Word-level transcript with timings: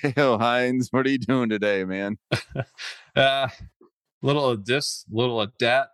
Hey, 0.00 0.14
oh, 0.16 0.38
Hinds, 0.38 0.88
what 0.90 1.06
are 1.06 1.10
you 1.10 1.18
doing 1.18 1.48
today, 1.48 1.84
man? 1.84 2.16
uh, 3.16 3.48
little 4.22 4.46
of 4.46 4.64
this, 4.64 5.04
little 5.10 5.40
of 5.40 5.52
that. 5.60 5.88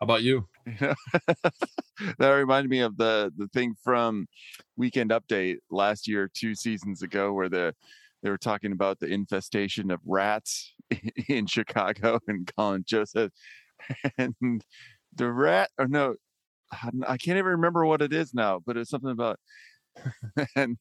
How 0.00 0.04
about 0.04 0.22
you? 0.22 0.48
that 0.66 2.30
reminded 2.30 2.70
me 2.70 2.80
of 2.80 2.96
the 2.96 3.32
the 3.36 3.48
thing 3.48 3.74
from 3.82 4.26
Weekend 4.76 5.10
Update 5.10 5.56
last 5.70 6.08
year, 6.08 6.30
two 6.32 6.54
seasons 6.54 7.02
ago, 7.02 7.32
where 7.32 7.48
the 7.48 7.74
they 8.22 8.30
were 8.30 8.38
talking 8.38 8.72
about 8.72 8.98
the 9.00 9.08
infestation 9.08 9.90
of 9.90 10.00
rats 10.06 10.72
in 11.28 11.46
Chicago, 11.46 12.20
and 12.26 12.50
Colin 12.56 12.84
Jost 12.86 13.16
and 14.16 14.62
the 15.14 15.30
rat, 15.30 15.70
or 15.78 15.86
no, 15.86 16.14
I 17.06 17.18
can't 17.18 17.38
even 17.38 17.44
remember 17.52 17.84
what 17.84 18.02
it 18.02 18.12
is 18.12 18.32
now, 18.32 18.60
but 18.64 18.76
it's 18.76 18.90
something 18.90 19.10
about 19.10 19.38
and 20.56 20.76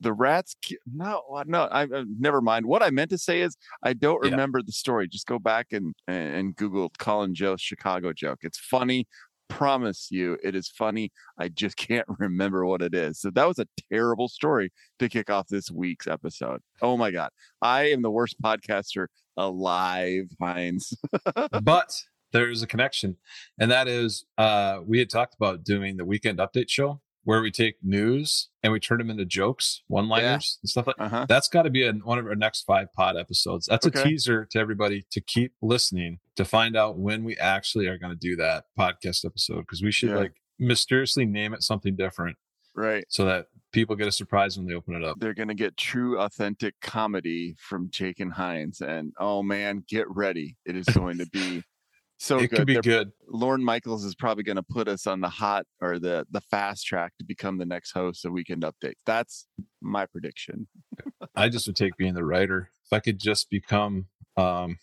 the 0.00 0.12
rats 0.12 0.56
no 0.92 1.22
no 1.46 1.64
I, 1.64 1.84
uh, 1.84 2.04
never 2.18 2.40
mind. 2.40 2.66
What 2.66 2.82
i 2.82 2.90
meant 2.90 3.10
to 3.10 3.18
say 3.18 3.40
is 3.40 3.56
i 3.82 3.92
don't 3.92 4.24
yeah. 4.24 4.30
remember 4.30 4.62
the 4.62 4.72
story. 4.72 5.08
Just 5.08 5.26
go 5.26 5.38
back 5.38 5.68
and 5.72 5.94
and 6.06 6.54
google 6.56 6.90
Colin 6.98 7.34
Jost's 7.34 7.66
chicago 7.66 8.12
joke. 8.12 8.40
It's 8.42 8.58
funny. 8.58 9.06
Promise 9.48 10.08
you 10.10 10.36
it 10.42 10.54
is 10.54 10.68
funny. 10.68 11.10
I 11.38 11.48
just 11.48 11.76
can't 11.88 12.06
remember 12.18 12.66
what 12.66 12.82
it 12.82 12.94
is. 12.94 13.20
So 13.20 13.30
that 13.30 13.46
was 13.48 13.58
a 13.58 13.66
terrible 13.90 14.28
story 14.28 14.72
to 14.98 15.08
kick 15.08 15.30
off 15.30 15.48
this 15.48 15.70
week's 15.70 16.06
episode. 16.06 16.60
Oh 16.82 16.96
my 16.96 17.10
god. 17.10 17.30
I 17.62 17.90
am 17.90 18.02
the 18.02 18.10
worst 18.10 18.40
podcaster 18.42 19.06
alive 19.38 20.24
Hinds 20.40 20.96
but 21.62 21.92
there's 22.32 22.62
a 22.62 22.66
connection 22.66 23.16
and 23.60 23.70
that 23.70 23.86
is 23.86 24.26
uh 24.36 24.80
we 24.84 24.98
had 24.98 25.08
talked 25.08 25.36
about 25.36 25.62
doing 25.62 25.96
the 25.96 26.04
weekend 26.04 26.40
update 26.40 26.68
show 26.68 27.00
where 27.24 27.42
we 27.42 27.50
take 27.50 27.76
news 27.82 28.48
and 28.62 28.72
we 28.72 28.80
turn 28.80 28.98
them 28.98 29.10
into 29.10 29.24
jokes, 29.24 29.82
one 29.86 30.08
liners, 30.08 30.58
yeah. 30.58 30.62
and 30.62 30.70
stuff 30.70 30.86
like 30.86 30.96
uh-huh. 30.98 31.26
That's 31.28 31.48
got 31.48 31.62
to 31.62 31.70
be 31.70 31.84
in 31.84 32.00
one 32.00 32.18
of 32.18 32.26
our 32.26 32.34
next 32.34 32.62
five 32.62 32.92
pod 32.94 33.16
episodes. 33.16 33.66
That's 33.66 33.86
okay. 33.86 34.00
a 34.00 34.04
teaser 34.04 34.46
to 34.46 34.58
everybody 34.58 35.04
to 35.10 35.20
keep 35.20 35.52
listening 35.60 36.20
to 36.36 36.44
find 36.44 36.76
out 36.76 36.98
when 36.98 37.24
we 37.24 37.36
actually 37.36 37.86
are 37.86 37.98
going 37.98 38.12
to 38.12 38.18
do 38.18 38.36
that 38.36 38.64
podcast 38.78 39.24
episode 39.24 39.60
because 39.60 39.82
we 39.82 39.92
should 39.92 40.10
yeah. 40.10 40.16
like 40.16 40.34
mysteriously 40.58 41.26
name 41.26 41.54
it 41.54 41.62
something 41.62 41.96
different. 41.96 42.36
Right. 42.74 43.04
So 43.08 43.24
that 43.24 43.46
people 43.72 43.96
get 43.96 44.08
a 44.08 44.12
surprise 44.12 44.56
when 44.56 44.66
they 44.66 44.74
open 44.74 44.94
it 44.94 45.04
up. 45.04 45.18
They're 45.18 45.34
going 45.34 45.48
to 45.48 45.54
get 45.54 45.76
true, 45.76 46.18
authentic 46.18 46.74
comedy 46.80 47.56
from 47.58 47.90
Jake 47.90 48.20
and 48.20 48.32
Hinds. 48.32 48.80
And 48.80 49.12
oh 49.18 49.42
man, 49.42 49.84
get 49.88 50.06
ready. 50.08 50.56
It 50.64 50.76
is 50.76 50.86
going 50.86 51.18
to 51.18 51.26
be 51.26 51.62
so 52.18 52.38
it 52.38 52.50
good. 52.50 52.56
could 52.56 52.66
be 52.66 52.74
They're, 52.74 52.82
good. 52.82 53.12
Lorne 53.28 53.62
Michaels 53.62 54.04
is 54.04 54.14
probably 54.14 54.42
going 54.42 54.56
to 54.56 54.62
put 54.62 54.88
us 54.88 55.06
on 55.06 55.20
the 55.20 55.28
hot 55.28 55.66
or 55.80 55.98
the 55.98 56.26
the 56.30 56.40
fast 56.40 56.84
track 56.84 57.12
to 57.18 57.24
become 57.24 57.58
the 57.58 57.64
next 57.64 57.92
host 57.92 58.24
of 58.24 58.32
Weekend 58.32 58.62
Update. 58.62 58.94
That's 59.06 59.46
my 59.80 60.04
prediction. 60.06 60.66
I 61.36 61.48
just 61.48 61.66
would 61.66 61.76
take 61.76 61.96
being 61.96 62.14
the 62.14 62.24
writer. 62.24 62.70
If 62.84 62.92
I 62.92 63.00
could 63.00 63.18
just 63.18 63.50
become, 63.50 64.06
um, 64.36 64.78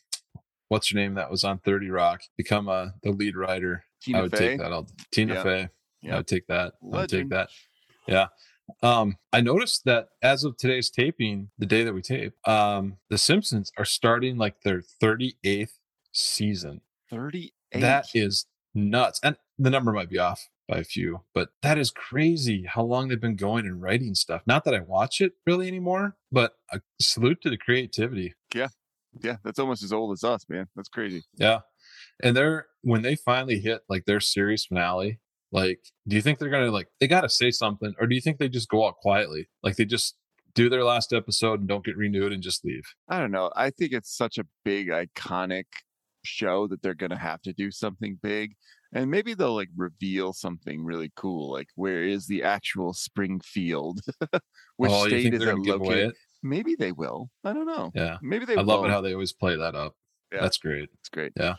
what's 0.69 0.91
your 0.91 1.01
name 1.01 1.15
that 1.15 1.29
was 1.29 1.43
on 1.43 1.59
Thirty 1.59 1.89
Rock, 1.89 2.21
become 2.37 2.67
a 2.67 2.71
uh, 2.71 2.89
the 3.03 3.11
lead 3.11 3.35
writer. 3.35 3.83
Tina 4.01 4.19
I 4.19 4.21
would 4.21 4.31
Fey? 4.31 4.37
take 4.37 4.59
that. 4.59 4.71
I'll, 4.71 4.87
Tina 5.11 5.33
yeah. 5.33 5.43
Fey. 5.43 5.69
Yeah. 6.01 6.13
I 6.13 6.17
would 6.17 6.27
take 6.27 6.47
that. 6.47 6.73
I 6.93 6.97
would 6.97 7.09
take 7.09 7.29
that. 7.29 7.49
Yeah. 8.07 8.27
Um, 8.81 9.17
I 9.33 9.41
noticed 9.41 9.85
that 9.85 10.09
as 10.21 10.43
of 10.43 10.57
today's 10.57 10.89
taping, 10.89 11.49
the 11.57 11.65
day 11.65 11.83
that 11.83 11.93
we 11.93 12.01
tape, 12.01 12.33
um, 12.47 12.97
the 13.09 13.17
Simpsons 13.17 13.71
are 13.77 13.85
starting 13.85 14.37
like 14.37 14.61
their 14.61 14.81
38th 15.01 15.73
season. 16.11 16.81
38. 17.09 17.81
That 17.81 18.07
is 18.13 18.45
nuts. 18.73 19.19
And 19.23 19.37
the 19.57 19.69
number 19.69 19.91
might 19.91 20.09
be 20.09 20.19
off 20.19 20.47
by 20.67 20.77
a 20.77 20.83
few, 20.83 21.21
but 21.33 21.49
that 21.61 21.77
is 21.77 21.91
crazy 21.91 22.65
how 22.67 22.83
long 22.83 23.07
they've 23.07 23.21
been 23.21 23.35
going 23.35 23.65
and 23.65 23.81
writing 23.81 24.15
stuff. 24.15 24.41
Not 24.47 24.65
that 24.65 24.73
I 24.73 24.79
watch 24.79 25.21
it 25.21 25.33
really 25.45 25.67
anymore, 25.67 26.15
but 26.31 26.53
a 26.71 26.81
salute 26.99 27.41
to 27.43 27.49
the 27.49 27.57
creativity. 27.57 28.33
Yeah. 28.53 28.69
Yeah. 29.21 29.37
That's 29.43 29.59
almost 29.59 29.83
as 29.83 29.93
old 29.93 30.11
as 30.13 30.23
us, 30.23 30.45
man. 30.49 30.67
That's 30.75 30.89
crazy. 30.89 31.23
Yeah. 31.35 31.59
And 32.23 32.35
they're, 32.35 32.67
when 32.81 33.01
they 33.03 33.15
finally 33.15 33.59
hit 33.59 33.81
like 33.87 34.05
their 34.05 34.19
series 34.19 34.65
finale, 34.65 35.19
like, 35.51 35.79
do 36.07 36.15
you 36.15 36.21
think 36.21 36.39
they're 36.39 36.49
going 36.49 36.65
to 36.65 36.71
like, 36.71 36.87
they 36.99 37.07
got 37.07 37.21
to 37.21 37.29
say 37.29 37.51
something, 37.51 37.93
or 37.99 38.07
do 38.07 38.15
you 38.15 38.21
think 38.21 38.39
they 38.39 38.49
just 38.49 38.67
go 38.67 38.87
out 38.87 38.95
quietly? 38.97 39.47
Like 39.63 39.75
they 39.75 39.85
just 39.85 40.15
do 40.53 40.69
their 40.69 40.83
last 40.83 41.13
episode 41.13 41.59
and 41.59 41.69
don't 41.69 41.85
get 41.85 41.95
renewed 41.95 42.33
and 42.33 42.41
just 42.41 42.65
leave? 42.65 42.83
I 43.07 43.19
don't 43.19 43.31
know. 43.31 43.51
I 43.55 43.69
think 43.69 43.93
it's 43.93 44.15
such 44.15 44.37
a 44.37 44.45
big, 44.63 44.87
iconic 44.87 45.65
show 46.25 46.67
that 46.67 46.81
they're 46.81 46.93
going 46.93 47.11
to 47.11 47.17
have 47.17 47.41
to 47.43 47.53
do 47.53 47.71
something 47.71 48.17
big 48.21 48.55
and 48.93 49.09
maybe 49.09 49.33
they'll 49.33 49.55
like 49.55 49.69
reveal 49.75 50.33
something 50.33 50.83
really 50.83 51.11
cool 51.15 51.51
like 51.51 51.67
where 51.75 52.03
is 52.03 52.27
the 52.27 52.43
actual 52.43 52.93
springfield 52.93 53.99
which 54.77 54.91
oh, 54.91 55.07
state 55.07 55.33
is 55.33 55.41
it 55.41 55.57
located? 55.57 56.13
maybe 56.45 56.75
they 56.75 56.91
will. 56.91 57.29
I 57.43 57.53
don't 57.53 57.65
know. 57.65 57.91
Yeah. 57.93 58.17
Maybe 58.21 58.45
they 58.45 58.55
i 58.55 58.61
love 58.61 58.85
it 58.85 58.91
how 58.91 59.01
they 59.01 59.13
always 59.13 59.33
play 59.33 59.57
that 59.57 59.75
up. 59.75 59.95
Yeah. 60.31 60.41
that's 60.41 60.57
great. 60.57 60.89
It's 60.99 61.09
great. 61.09 61.33
Yeah. 61.37 61.55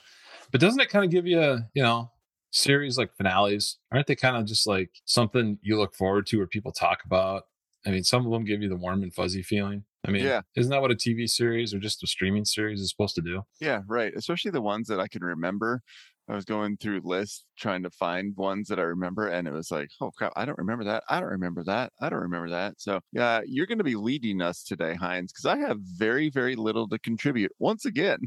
But 0.53 0.61
doesn't 0.61 0.81
it 0.81 0.89
kind 0.89 1.05
of 1.05 1.11
give 1.11 1.27
you 1.27 1.41
a 1.41 1.67
you 1.75 1.83
know 1.83 2.11
series 2.53 2.97
like 2.97 3.15
finales? 3.17 3.79
Aren't 3.93 4.07
they 4.07 4.17
kind 4.17 4.37
of 4.37 4.47
just 4.47 4.67
like 4.67 4.91
something 5.05 5.59
you 5.63 5.77
look 5.77 5.95
forward 5.95 6.27
to 6.29 6.41
or 6.41 6.47
people 6.47 6.73
talk 6.73 7.05
about? 7.05 7.45
I 7.85 7.91
mean 7.91 8.05
some 8.05 8.25
of 8.25 8.33
them 8.33 8.45
give 8.45 8.63
you 8.63 8.69
the 8.69 8.77
warm 8.77 9.03
and 9.03 9.13
fuzzy 9.13 9.43
feeling 9.43 9.85
I 10.07 10.11
mean, 10.11 10.25
yeah. 10.25 10.41
isn't 10.57 10.71
that 10.71 10.81
what 10.81 10.91
a 10.91 10.95
TV 10.95 11.29
series 11.29 11.75
or 11.75 11.79
just 11.79 12.03
a 12.03 12.07
streaming 12.07 12.45
series 12.45 12.81
is 12.81 12.91
supposed 12.91 13.15
to 13.17 13.23
do? 13.23 13.43
Yeah, 13.61 13.83
right. 13.87 14.13
Especially 14.17 14.51
the 14.51 14.63
ones 14.63 14.89
that 14.89 15.01
I 15.01 15.09
can 15.09 15.23
remember. 15.23 15.83
I 16.29 16.35
was 16.35 16.45
going 16.45 16.77
through 16.77 17.03
lists 17.05 17.45
trying 17.57 17.85
to 17.85 17.91
find 17.91 18.37
ones 18.37 18.67
that 18.69 18.81
I 18.81 18.83
remember, 18.83 19.29
and 19.29 19.47
it 19.47 19.53
was 19.53 19.71
like, 19.71 19.91
oh 20.01 20.11
crap, 20.11 20.33
I 20.35 20.45
don't 20.45 20.59
remember 20.59 20.85
that. 20.85 21.05
I 21.09 21.21
don't 21.21 21.31
remember 21.31 21.63
that. 21.65 21.93
I 22.01 22.09
don't 22.09 22.23
remember 22.23 22.51
that. 22.51 22.75
So, 22.79 23.01
yeah, 23.13 23.43
you're 23.47 23.67
going 23.67 23.79
to 23.79 23.85
be 23.85 23.95
leading 23.95 24.43
us 24.43 24.65
today, 24.65 24.95
Hinds, 24.95 25.33
because 25.33 25.47
I 25.47 25.59
have 25.59 25.79
very, 25.81 26.29
very 26.31 26.57
little 26.57 26.89
to 26.89 26.99
contribute 26.99 27.53
once 27.61 27.85
again. 27.85 28.19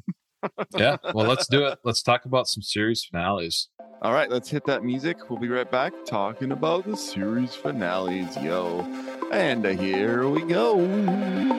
yeah, 0.78 0.96
well, 1.14 1.28
let's 1.28 1.48
do 1.48 1.66
it. 1.66 1.80
Let's 1.84 2.02
talk 2.02 2.24
about 2.24 2.48
some 2.48 2.64
series 2.64 3.04
finales. 3.04 3.68
All 4.02 4.14
right, 4.14 4.30
let's 4.30 4.50
hit 4.50 4.64
that 4.66 4.86
music. 4.86 5.30
We'll 5.30 5.40
be 5.40 5.50
right 5.50 5.70
back 5.70 5.92
talking 6.06 6.54
about 6.54 6.86
the 6.86 6.96
series 6.96 7.54
finales, 7.54 8.38
yo. 8.38 8.80
And 9.32 9.66
here 9.66 10.30
we 10.30 10.44
go. 10.44 11.59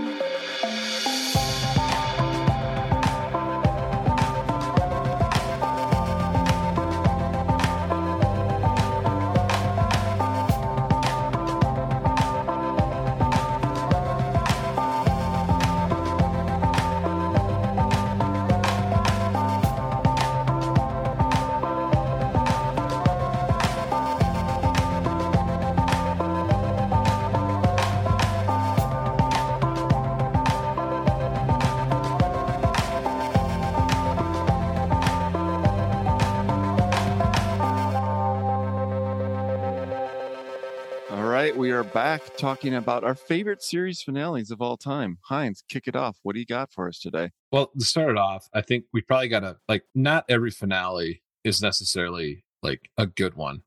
Talking 42.40 42.74
about 42.74 43.04
our 43.04 43.14
favorite 43.14 43.62
series 43.62 44.00
finales 44.00 44.50
of 44.50 44.62
all 44.62 44.78
time. 44.78 45.18
Hinds, 45.26 45.62
kick 45.68 45.86
it 45.86 45.94
off. 45.94 46.16
What 46.22 46.32
do 46.32 46.40
you 46.40 46.46
got 46.46 46.72
for 46.72 46.88
us 46.88 46.98
today? 46.98 47.32
Well, 47.52 47.70
to 47.78 47.84
start 47.84 48.08
it 48.08 48.16
off, 48.16 48.48
I 48.54 48.62
think 48.62 48.86
we 48.94 49.02
probably 49.02 49.28
got 49.28 49.40
to 49.40 49.58
like 49.68 49.82
not 49.94 50.24
every 50.26 50.50
finale 50.50 51.22
is 51.44 51.60
necessarily 51.60 52.46
like 52.62 52.88
a 52.96 53.06
good 53.06 53.34
one 53.34 53.60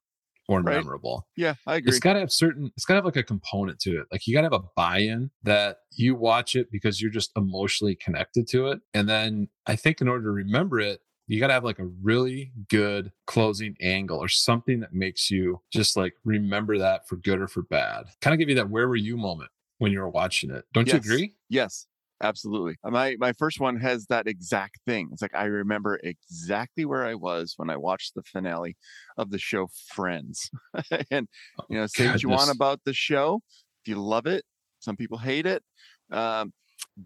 or 0.50 0.60
right. 0.62 0.76
memorable. 0.76 1.28
Yeah, 1.38 1.54
I 1.68 1.76
agree. 1.76 1.90
It's 1.90 2.00
got 2.00 2.14
to 2.14 2.20
have 2.22 2.32
certain. 2.32 2.72
It's 2.76 2.86
got 2.86 2.96
to 2.96 2.98
have 2.98 3.06
like 3.06 3.16
a 3.16 3.22
component 3.22 3.80
to 3.82 4.00
it. 4.00 4.08
Like 4.12 4.26
you 4.26 4.34
got 4.34 4.42
to 4.42 4.46
have 4.46 4.54
a 4.54 4.68
buy-in 4.76 5.30
that 5.44 5.78
you 5.92 6.16
watch 6.16 6.56
it 6.56 6.72
because 6.72 7.00
you're 7.00 7.12
just 7.12 7.30
emotionally 7.36 7.96
connected 7.96 8.48
to 8.50 8.70
it, 8.70 8.80
and 8.96 9.08
then 9.08 9.50
I 9.68 9.76
think 9.76 10.02
in 10.02 10.08
order 10.08 10.24
to 10.24 10.32
remember 10.32 10.80
it, 10.80 11.02
you 11.28 11.40
got 11.40 11.48
to 11.48 11.54
have 11.54 11.64
like 11.64 11.80
a 11.80 11.90
really 12.02 12.52
good 12.70 13.12
closing 13.26 13.76
angle 13.82 14.18
or 14.18 14.28
something 14.28 14.80
that 14.82 14.94
makes 14.94 15.32
you 15.32 15.62
just 15.72 15.96
like 15.96 16.14
remember 16.26 16.78
that 16.78 17.08
for 17.08 17.16
good 17.16 17.40
or 17.40 17.48
for 17.48 17.64
bad. 17.64 18.06
Kind 18.22 18.34
of 18.34 18.40
give 18.40 18.50
you 18.50 18.56
that 18.56 18.70
where 18.70 18.88
were 18.88 18.96
you 18.96 19.18
moment 19.18 19.50
when 19.78 19.92
you 19.92 20.00
were 20.00 20.10
watching 20.10 20.52
it. 20.52 20.66
Don't 20.74 20.88
yes. 20.88 20.94
you 20.94 21.00
agree? 21.00 21.36
Yes. 21.50 21.88
Absolutely. 22.22 22.78
My 22.86 23.18
my 23.20 23.34
first 23.34 23.60
one 23.60 23.76
has 23.82 24.06
that 24.06 24.28
exact 24.28 24.80
thing. 24.88 25.10
It's 25.12 25.22
like 25.22 25.36
I 25.36 25.44
remember 25.46 26.00
exactly 26.04 26.86
where 26.86 27.06
I 27.06 27.16
was 27.16 27.56
when 27.58 27.70
I 27.70 27.76
watched 27.76 28.16
the 28.16 28.24
finale 28.24 28.78
of 29.18 29.30
the 29.30 29.38
show 29.38 29.68
Friends. 29.90 30.50
and 31.12 31.28
oh, 31.60 31.66
you 31.70 31.78
know, 31.78 31.86
say 31.88 32.06
Goodness. 32.06 32.14
what 32.14 32.24
you 32.24 32.30
want 32.30 32.56
about 32.56 32.80
the 32.86 32.94
show. 32.94 33.42
If 33.84 33.90
you 33.90 33.96
love 33.98 34.26
it, 34.26 34.46
some 34.80 34.96
people 34.96 35.18
hate 35.18 35.46
it. 35.46 35.64
Um, 36.12 36.54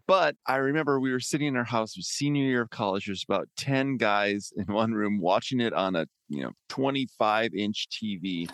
but 0.08 0.36
I 0.46 0.58
remember 0.58 1.00
we 1.00 1.12
were 1.12 1.20
sitting 1.20 1.48
in 1.48 1.56
our 1.56 1.64
house, 1.64 1.94
senior 1.94 2.44
year 2.44 2.62
of 2.62 2.70
college. 2.70 3.06
There's 3.06 3.24
about 3.28 3.48
10 3.58 3.98
guys 3.98 4.52
in 4.56 4.74
one 4.74 4.94
room 4.94 5.20
watching 5.20 5.60
it 5.60 5.74
on 5.74 5.96
a, 5.96 6.06
you 6.30 6.44
know, 6.44 6.52
25 6.70 7.54
inch 7.54 7.88
TV 7.92 8.50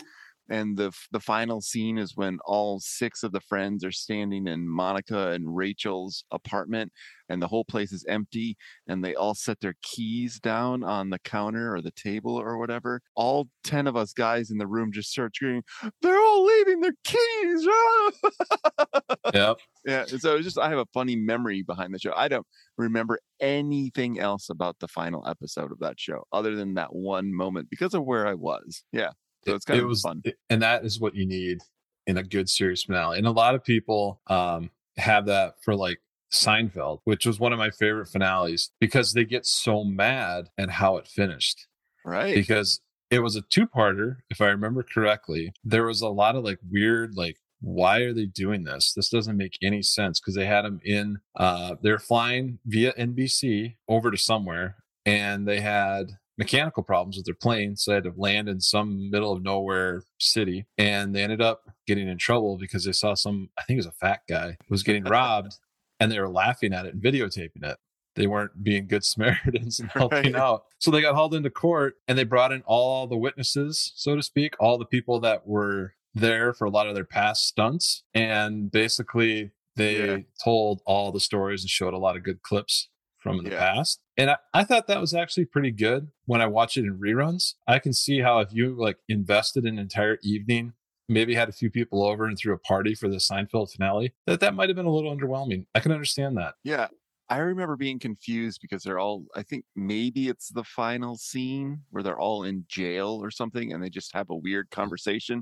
and 0.49 0.77
the 0.77 0.91
the 1.11 1.19
final 1.19 1.61
scene 1.61 1.97
is 1.97 2.15
when 2.15 2.37
all 2.45 2.79
six 2.79 3.23
of 3.23 3.31
the 3.31 3.39
friends 3.41 3.83
are 3.83 3.91
standing 3.91 4.47
in 4.47 4.67
Monica 4.67 5.29
and 5.31 5.55
Rachel's 5.55 6.23
apartment 6.31 6.91
and 7.29 7.41
the 7.41 7.47
whole 7.47 7.63
place 7.65 7.91
is 7.91 8.05
empty 8.09 8.57
and 8.87 9.03
they 9.03 9.15
all 9.15 9.35
set 9.35 9.59
their 9.61 9.75
keys 9.81 10.39
down 10.39 10.83
on 10.83 11.09
the 11.09 11.19
counter 11.19 11.73
or 11.73 11.81
the 11.81 11.91
table 11.91 12.35
or 12.35 12.57
whatever. 12.57 13.01
All 13.15 13.47
10 13.63 13.87
of 13.87 13.95
us 13.95 14.13
guys 14.13 14.51
in 14.51 14.57
the 14.57 14.67
room 14.67 14.91
just 14.91 15.11
start 15.11 15.35
screaming 15.35 15.63
they're 16.01 16.19
all 16.19 16.45
leaving 16.45 16.81
their 16.81 16.95
keys! 17.03 17.67
Yep. 19.33 19.57
Yeah 19.85 20.05
so 20.05 20.41
just 20.41 20.59
i 20.59 20.69
have 20.69 20.77
a 20.77 20.85
funny 20.93 21.15
memory 21.15 21.63
behind 21.63 21.93
the 21.93 21.99
show. 21.99 22.13
I 22.15 22.27
don't 22.27 22.45
remember 22.77 23.19
anything 23.39 24.19
else 24.19 24.49
about 24.49 24.77
the 24.79 24.87
final 24.87 25.25
episode 25.27 25.71
of 25.71 25.79
that 25.79 25.99
show 25.99 26.23
other 26.31 26.55
than 26.55 26.75
that 26.75 26.93
one 26.93 27.33
moment 27.33 27.69
because 27.69 27.93
of 27.93 28.03
where 28.05 28.27
i 28.27 28.33
was. 28.33 28.83
Yeah 28.91 29.11
so 29.45 29.55
it's 29.55 29.65
kind 29.65 29.79
it 29.79 29.83
of 29.83 29.89
was, 29.89 30.01
fun. 30.01 30.23
And 30.49 30.61
that 30.61 30.85
is 30.85 30.99
what 30.99 31.15
you 31.15 31.25
need 31.25 31.59
in 32.07 32.17
a 32.17 32.23
good 32.23 32.49
series 32.49 32.83
finale. 32.83 33.17
And 33.17 33.27
a 33.27 33.31
lot 33.31 33.55
of 33.55 33.63
people 33.63 34.21
um, 34.27 34.69
have 34.97 35.25
that 35.27 35.55
for 35.63 35.75
like 35.75 35.99
Seinfeld, 36.31 36.99
which 37.03 37.25
was 37.25 37.39
one 37.39 37.53
of 37.53 37.59
my 37.59 37.69
favorite 37.69 38.07
finales 38.07 38.71
because 38.79 39.13
they 39.13 39.23
get 39.23 39.45
so 39.45 39.83
mad 39.83 40.49
at 40.57 40.69
how 40.69 40.97
it 40.97 41.07
finished. 41.07 41.67
Right. 42.05 42.35
Because 42.35 42.81
it 43.09 43.19
was 43.19 43.35
a 43.35 43.41
two 43.41 43.67
parter, 43.67 44.17
if 44.29 44.41
I 44.41 44.47
remember 44.47 44.83
correctly. 44.83 45.53
There 45.63 45.85
was 45.85 46.01
a 46.01 46.09
lot 46.09 46.35
of 46.35 46.43
like 46.43 46.59
weird, 46.69 47.15
like, 47.15 47.37
why 47.61 47.99
are 47.99 48.13
they 48.13 48.25
doing 48.25 48.63
this? 48.63 48.91
This 48.93 49.07
doesn't 49.07 49.37
make 49.37 49.57
any 49.61 49.81
sense 49.81 50.19
because 50.19 50.35
they 50.35 50.45
had 50.45 50.65
them 50.65 50.81
in, 50.83 51.19
uh, 51.37 51.75
they're 51.81 51.99
flying 51.99 52.59
via 52.65 52.91
NBC 52.93 53.75
over 53.87 54.11
to 54.11 54.17
somewhere 54.17 54.77
and 55.05 55.47
they 55.47 55.61
had 55.61 56.07
mechanical 56.37 56.83
problems 56.83 57.17
with 57.17 57.25
their 57.25 57.35
plane. 57.35 57.75
So 57.75 57.91
they 57.91 57.95
had 57.95 58.03
to 58.05 58.13
land 58.15 58.49
in 58.49 58.59
some 58.59 59.09
middle 59.09 59.31
of 59.31 59.43
nowhere 59.43 60.03
city. 60.19 60.65
And 60.77 61.15
they 61.15 61.23
ended 61.23 61.41
up 61.41 61.69
getting 61.87 62.07
in 62.07 62.17
trouble 62.17 62.57
because 62.57 62.85
they 62.85 62.91
saw 62.91 63.13
some, 63.13 63.49
I 63.57 63.63
think 63.63 63.77
it 63.77 63.85
was 63.85 63.85
a 63.87 63.91
fat 63.91 64.21
guy, 64.27 64.57
was 64.69 64.83
getting 64.83 65.03
robbed 65.05 65.57
and 65.99 66.11
they 66.11 66.19
were 66.19 66.29
laughing 66.29 66.73
at 66.73 66.85
it 66.85 66.93
and 66.93 67.03
videotaping 67.03 67.63
it. 67.63 67.77
They 68.15 68.27
weren't 68.27 68.63
being 68.63 68.87
good 68.87 69.03
Samaritans 69.05 69.79
and 69.79 69.89
helping 69.91 70.33
right. 70.33 70.35
out. 70.35 70.65
So 70.79 70.91
they 70.91 71.01
got 71.01 71.15
hauled 71.15 71.33
into 71.33 71.49
court 71.49 71.95
and 72.07 72.17
they 72.17 72.23
brought 72.23 72.51
in 72.51 72.63
all 72.65 73.07
the 73.07 73.17
witnesses, 73.17 73.93
so 73.95 74.15
to 74.15 74.23
speak, 74.23 74.55
all 74.59 74.77
the 74.77 74.85
people 74.85 75.19
that 75.21 75.47
were 75.47 75.93
there 76.13 76.53
for 76.53 76.65
a 76.65 76.69
lot 76.69 76.87
of 76.87 76.95
their 76.95 77.05
past 77.05 77.47
stunts. 77.47 78.03
And 78.13 78.71
basically, 78.71 79.51
they 79.75 80.05
yeah. 80.05 80.17
told 80.43 80.81
all 80.85 81.11
the 81.11 81.19
stories 81.19 81.63
and 81.63 81.69
showed 81.69 81.95
a 81.95 81.97
lot 81.97 82.15
of 82.15 82.23
good 82.23 82.43
clips 82.43 82.89
from 83.23 83.39
in 83.39 83.45
the 83.45 83.51
yeah. 83.51 83.73
past. 83.73 84.01
And 84.17 84.29
I, 84.29 84.37
I 84.53 84.63
thought 84.63 84.87
that 84.87 84.99
was 84.99 85.13
actually 85.13 85.45
pretty 85.45 85.71
good 85.71 86.09
when 86.25 86.41
I 86.41 86.45
watch 86.45 86.77
it 86.77 86.85
in 86.85 86.99
reruns. 86.99 87.53
I 87.67 87.79
can 87.79 87.93
see 87.93 88.19
how 88.19 88.39
if 88.39 88.49
you 88.51 88.75
like 88.77 88.97
invested 89.07 89.63
an 89.63 89.79
entire 89.79 90.19
evening, 90.21 90.73
maybe 91.07 91.33
had 91.33 91.49
a 91.49 91.53
few 91.53 91.71
people 91.71 92.03
over 92.03 92.25
and 92.25 92.37
threw 92.37 92.53
a 92.53 92.59
party 92.59 92.93
for 92.93 93.07
the 93.07 93.17
Seinfeld 93.17 93.71
finale, 93.71 94.13
that 94.27 94.41
that 94.41 94.53
might 94.53 94.69
have 94.69 94.75
been 94.75 94.85
a 94.85 94.93
little 94.93 95.15
underwhelming. 95.15 95.65
I 95.73 95.79
can 95.79 95.91
understand 95.91 96.37
that. 96.37 96.55
Yeah. 96.63 96.87
I 97.29 97.37
remember 97.37 97.77
being 97.77 97.99
confused 97.99 98.59
because 98.61 98.83
they're 98.83 98.99
all, 98.99 99.25
I 99.33 99.43
think 99.43 99.63
maybe 99.75 100.27
it's 100.27 100.49
the 100.49 100.65
final 100.65 101.15
scene 101.15 101.81
where 101.89 102.03
they're 102.03 102.19
all 102.19 102.43
in 102.43 102.65
jail 102.67 103.19
or 103.23 103.31
something 103.31 103.71
and 103.71 103.81
they 103.81 103.89
just 103.89 104.13
have 104.13 104.29
a 104.29 104.35
weird 104.35 104.69
conversation 104.69 105.41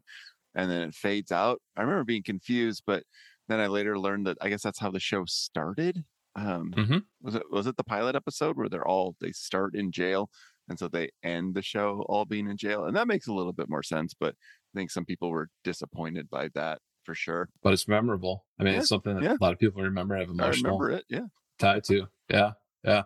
and 0.55 0.69
then 0.69 0.81
it 0.83 0.93
fades 0.93 1.31
out. 1.31 1.59
I 1.75 1.81
remember 1.81 2.03
being 2.03 2.23
confused, 2.23 2.83
but 2.85 3.03
then 3.47 3.59
I 3.59 3.67
later 3.67 3.97
learned 3.97 4.27
that 4.27 4.37
I 4.39 4.49
guess 4.49 4.61
that's 4.61 4.79
how 4.79 4.91
the 4.91 4.99
show 4.99 5.25
started 5.25 6.05
um 6.35 6.71
mm-hmm. 6.75 6.97
was 7.21 7.35
it 7.35 7.43
was 7.51 7.67
it 7.67 7.77
the 7.77 7.83
pilot 7.83 8.15
episode 8.15 8.57
where 8.57 8.69
they're 8.69 8.87
all 8.87 9.15
they 9.19 9.31
start 9.31 9.75
in 9.75 9.91
jail 9.91 10.29
and 10.69 10.79
so 10.79 10.87
they 10.87 11.09
end 11.23 11.53
the 11.53 11.61
show 11.61 12.05
all 12.07 12.23
being 12.23 12.47
in 12.47 12.55
jail? 12.55 12.85
And 12.85 12.95
that 12.95 13.07
makes 13.07 13.27
a 13.27 13.33
little 13.33 13.53
bit 13.53 13.69
more 13.69 13.83
sense 13.83 14.13
but 14.17 14.35
i 14.73 14.79
think 14.79 14.91
some 14.91 15.05
people 15.05 15.29
were 15.29 15.49
disappointed 15.63 16.29
by 16.29 16.49
that 16.53 16.79
for 17.03 17.15
sure. 17.15 17.49
But 17.63 17.73
it's 17.73 17.87
memorable. 17.87 18.45
I 18.59 18.63
mean 18.63 18.73
yeah, 18.73 18.79
it's 18.79 18.89
something 18.89 19.15
that 19.15 19.23
yeah. 19.23 19.33
a 19.33 19.43
lot 19.43 19.53
of 19.53 19.59
people 19.59 19.81
remember 19.81 20.15
have 20.15 20.29
emotional 20.29 20.71
I 20.71 20.73
remember 20.73 20.91
it 20.91 21.05
yeah. 21.09 21.25
tied 21.59 21.83
to. 21.85 22.07
Yeah 22.29 22.51
yeah. 22.83 23.03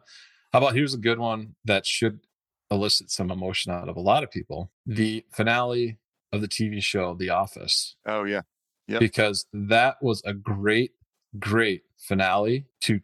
How 0.53 0.59
about 0.59 0.75
here's 0.75 0.93
a 0.93 0.99
good 0.99 1.19
one 1.19 1.55
that 1.65 1.85
should 1.85 2.19
elicit 2.71 3.11
some 3.11 3.31
emotion 3.31 3.71
out 3.71 3.89
of 3.89 3.95
a 3.95 4.01
lot 4.01 4.23
of 4.23 4.31
people. 4.31 4.71
The 4.85 5.25
finale 5.31 5.97
of 6.31 6.41
the 6.41 6.47
tv 6.47 6.81
show 6.81 7.13
the 7.13 7.29
office. 7.29 7.95
Oh 8.05 8.23
yeah. 8.23 8.41
Yeah 8.87 8.99
because 8.99 9.47
that 9.53 9.97
was 10.01 10.21
a 10.25 10.33
great 10.33 10.91
great 11.39 11.83
finale 11.97 12.67
to 12.81 12.99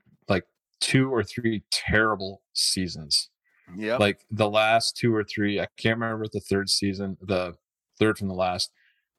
two 0.82 1.14
or 1.14 1.24
three 1.24 1.64
terrible 1.72 2.42
seasons. 2.54 3.30
Yeah. 3.78 3.98
Like 3.98 4.26
the 4.30 4.50
last 4.50 4.98
two 4.98 5.16
or 5.16 5.24
three, 5.24 5.60
I 5.60 5.68
can't 5.78 6.00
remember 6.00 6.26
the 6.32 6.42
third 6.42 6.70
season, 6.70 7.18
the 7.22 7.56
third 7.98 8.18
from 8.18 8.28
the 8.28 8.34
last 8.34 8.72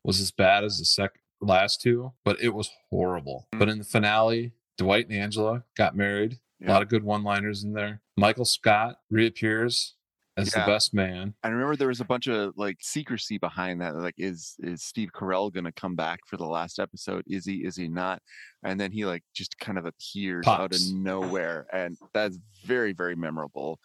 was 0.05 0.20
as 0.20 0.31
bad 0.31 0.64
as 0.64 0.79
the 0.79 0.85
second 0.85 1.20
last 1.41 1.81
two, 1.81 2.12
but 2.25 2.41
it 2.41 2.50
was 2.50 2.70
horrible. 2.91 3.47
Mm-hmm. 3.53 3.59
But 3.59 3.69
in 3.69 3.79
the 3.79 3.85
finale, 3.85 4.53
Dwight 4.76 5.09
and 5.09 5.19
Angela 5.19 5.64
got 5.76 5.97
married. 5.97 6.38
Yeah. 6.61 6.70
A 6.70 6.73
lot 6.73 6.82
of 6.82 6.88
good 6.88 7.05
one 7.05 7.25
liners 7.25 7.65
in 7.65 7.73
there. 7.73 8.03
Michael 8.17 8.44
Scott 8.44 8.97
reappears 9.11 9.94
as 10.37 10.55
yeah. 10.55 10.64
the 10.64 10.70
best 10.70 10.94
man. 10.94 11.34
I 11.43 11.49
remember 11.49 11.76
there 11.76 11.88
was 11.88 12.00
a 12.00 12.06
bunch 12.06 12.26
of 12.26 12.55
like 12.56 12.79
secrecy 12.81 13.38
behind 13.38 13.81
that. 13.81 13.96
Like, 13.96 14.14
is 14.19 14.55
is 14.61 14.82
Steve 14.82 15.11
Carell 15.14 15.52
going 15.52 15.64
to 15.64 15.73
come 15.73 15.94
back 15.94 16.20
for 16.26 16.37
the 16.37 16.46
last 16.46 16.79
episode? 16.79 17.25
Is 17.26 17.44
he? 17.44 17.56
Is 17.56 17.76
he 17.76 17.88
not? 17.88 18.23
And 18.64 18.81
then 18.81 18.93
he 18.93 19.05
like 19.05 19.23
just 19.34 19.58
kind 19.58 19.79
of 19.79 19.87
appears 19.87 20.44
Pops. 20.44 20.61
out 20.61 20.75
of 20.75 20.81
nowhere, 20.94 21.67
and 21.73 21.96
that's 22.14 22.38
very 22.64 22.93
very 22.93 23.14
memorable. 23.14 23.79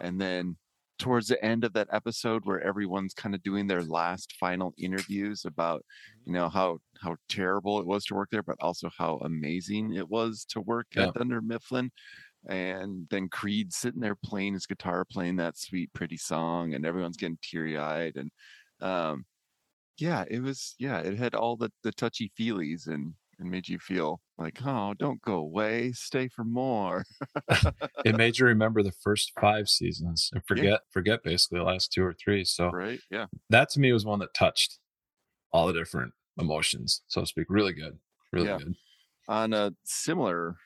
And 0.00 0.20
then 0.20 0.56
towards 0.98 1.26
the 1.28 1.44
end 1.44 1.64
of 1.64 1.72
that 1.72 1.88
episode 1.92 2.42
where 2.44 2.60
everyone's 2.60 3.14
kind 3.14 3.34
of 3.34 3.42
doing 3.42 3.66
their 3.66 3.82
last 3.82 4.34
final 4.38 4.72
interviews 4.78 5.44
about 5.44 5.84
you 6.24 6.32
know 6.32 6.48
how 6.48 6.78
how 7.02 7.16
terrible 7.28 7.80
it 7.80 7.86
was 7.86 8.04
to 8.04 8.14
work 8.14 8.28
there 8.30 8.42
but 8.42 8.56
also 8.60 8.88
how 8.96 9.18
amazing 9.24 9.94
it 9.94 10.08
was 10.08 10.44
to 10.48 10.60
work 10.60 10.86
yeah. 10.94 11.08
at 11.08 11.14
Dunder 11.14 11.40
Mifflin 11.40 11.90
and 12.48 13.06
then 13.10 13.28
Creed 13.28 13.72
sitting 13.72 14.00
there 14.00 14.16
playing 14.16 14.54
his 14.54 14.66
guitar, 14.66 15.04
playing 15.04 15.36
that 15.36 15.58
sweet, 15.58 15.92
pretty 15.92 16.16
song, 16.16 16.74
and 16.74 16.84
everyone's 16.84 17.16
getting 17.16 17.38
teary 17.42 17.78
eyed. 17.78 18.16
And 18.16 18.30
um, 18.80 19.24
yeah, 19.98 20.24
it 20.28 20.42
was 20.42 20.74
yeah, 20.78 20.98
it 20.98 21.18
had 21.18 21.34
all 21.34 21.56
the 21.56 21.70
the 21.82 21.92
touchy 21.92 22.30
feelies 22.38 22.86
and 22.86 23.14
and 23.38 23.50
made 23.50 23.68
you 23.68 23.78
feel 23.78 24.20
like, 24.38 24.58
oh, 24.64 24.94
don't 24.98 25.20
go 25.22 25.34
away, 25.34 25.92
stay 25.92 26.28
for 26.28 26.44
more. 26.44 27.04
it 28.04 28.16
made 28.16 28.38
you 28.38 28.46
remember 28.46 28.82
the 28.82 28.92
first 29.02 29.32
five 29.40 29.68
seasons 29.68 30.30
and 30.32 30.42
forget 30.46 30.64
yeah. 30.64 30.76
forget 30.90 31.22
basically 31.22 31.58
the 31.58 31.64
last 31.64 31.92
two 31.92 32.04
or 32.04 32.14
three. 32.14 32.44
So 32.44 32.70
right, 32.70 33.00
yeah, 33.10 33.26
that 33.50 33.70
to 33.70 33.80
me 33.80 33.92
was 33.92 34.04
one 34.04 34.18
that 34.20 34.34
touched 34.34 34.78
all 35.52 35.66
the 35.66 35.72
different 35.72 36.12
emotions, 36.38 37.02
so 37.08 37.22
to 37.22 37.26
speak. 37.26 37.46
Really 37.48 37.72
good, 37.72 37.98
really 38.32 38.48
yeah. 38.48 38.58
good. 38.58 38.74
On 39.28 39.52
a 39.54 39.72
similar 39.84 40.56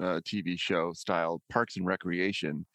uh, 0.00 0.20
TV 0.24 0.58
show 0.58 0.92
style 0.92 1.40
Parks 1.50 1.76
and 1.76 1.86
Recreation. 1.86 2.66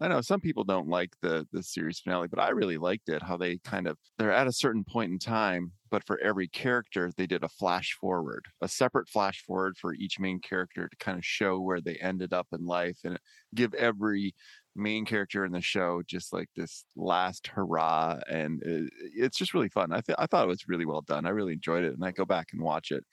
I 0.00 0.06
know 0.06 0.20
some 0.20 0.40
people 0.40 0.62
don't 0.64 0.88
like 0.88 1.10
the 1.22 1.46
the 1.52 1.62
series 1.62 1.98
finale, 1.98 2.28
but 2.28 2.38
I 2.38 2.50
really 2.50 2.78
liked 2.78 3.08
it. 3.08 3.22
How 3.22 3.36
they 3.36 3.58
kind 3.58 3.88
of 3.88 3.98
they're 4.18 4.32
at 4.32 4.46
a 4.46 4.52
certain 4.52 4.84
point 4.84 5.10
in 5.12 5.18
time, 5.18 5.72
but 5.90 6.04
for 6.06 6.20
every 6.20 6.46
character 6.48 7.10
they 7.16 7.26
did 7.26 7.42
a 7.42 7.48
flash 7.48 7.96
forward, 8.00 8.44
a 8.62 8.68
separate 8.68 9.08
flash 9.08 9.42
forward 9.44 9.76
for 9.76 9.94
each 9.94 10.20
main 10.20 10.40
character 10.40 10.88
to 10.88 10.96
kind 10.98 11.18
of 11.18 11.24
show 11.24 11.58
where 11.60 11.80
they 11.80 11.96
ended 11.96 12.32
up 12.32 12.46
in 12.52 12.64
life 12.64 12.98
and 13.04 13.18
give 13.54 13.74
every 13.74 14.34
main 14.76 15.04
character 15.04 15.44
in 15.44 15.50
the 15.52 15.60
show 15.60 16.02
just 16.06 16.32
like 16.32 16.48
this 16.54 16.84
last 16.96 17.48
hurrah 17.48 18.16
and 18.30 18.62
it, 18.62 18.90
it's 19.16 19.36
just 19.36 19.52
really 19.52 19.68
fun 19.68 19.92
i 19.92 20.00
th- 20.00 20.16
i 20.20 20.26
thought 20.26 20.44
it 20.44 20.48
was 20.48 20.68
really 20.68 20.86
well 20.86 21.00
done 21.02 21.26
i 21.26 21.30
really 21.30 21.52
enjoyed 21.52 21.82
it 21.84 21.94
and 21.94 22.04
i 22.04 22.12
go 22.12 22.24
back 22.24 22.46
and 22.52 22.62
watch 22.62 22.92
it 22.92 23.04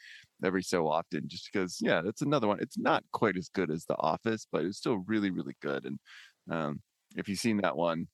every 0.44 0.64
so 0.64 0.88
often 0.88 1.24
just 1.28 1.50
because 1.52 1.80
yeah 1.82 2.02
that's 2.02 2.22
another 2.22 2.48
one 2.48 2.60
it's 2.60 2.78
not 2.78 3.04
quite 3.12 3.38
as 3.38 3.50
good 3.50 3.72
as 3.72 3.86
the 3.86 3.96
office 3.98 4.48
but 4.52 4.66
it's 4.66 4.78
still 4.78 5.04
really 5.08 5.32
really 5.32 5.56
good 5.62 5.86
and 5.86 6.00
um, 6.50 6.82
if 7.16 7.28
you've 7.30 7.40
seen 7.40 7.58
that 7.58 7.76
one 7.76 8.08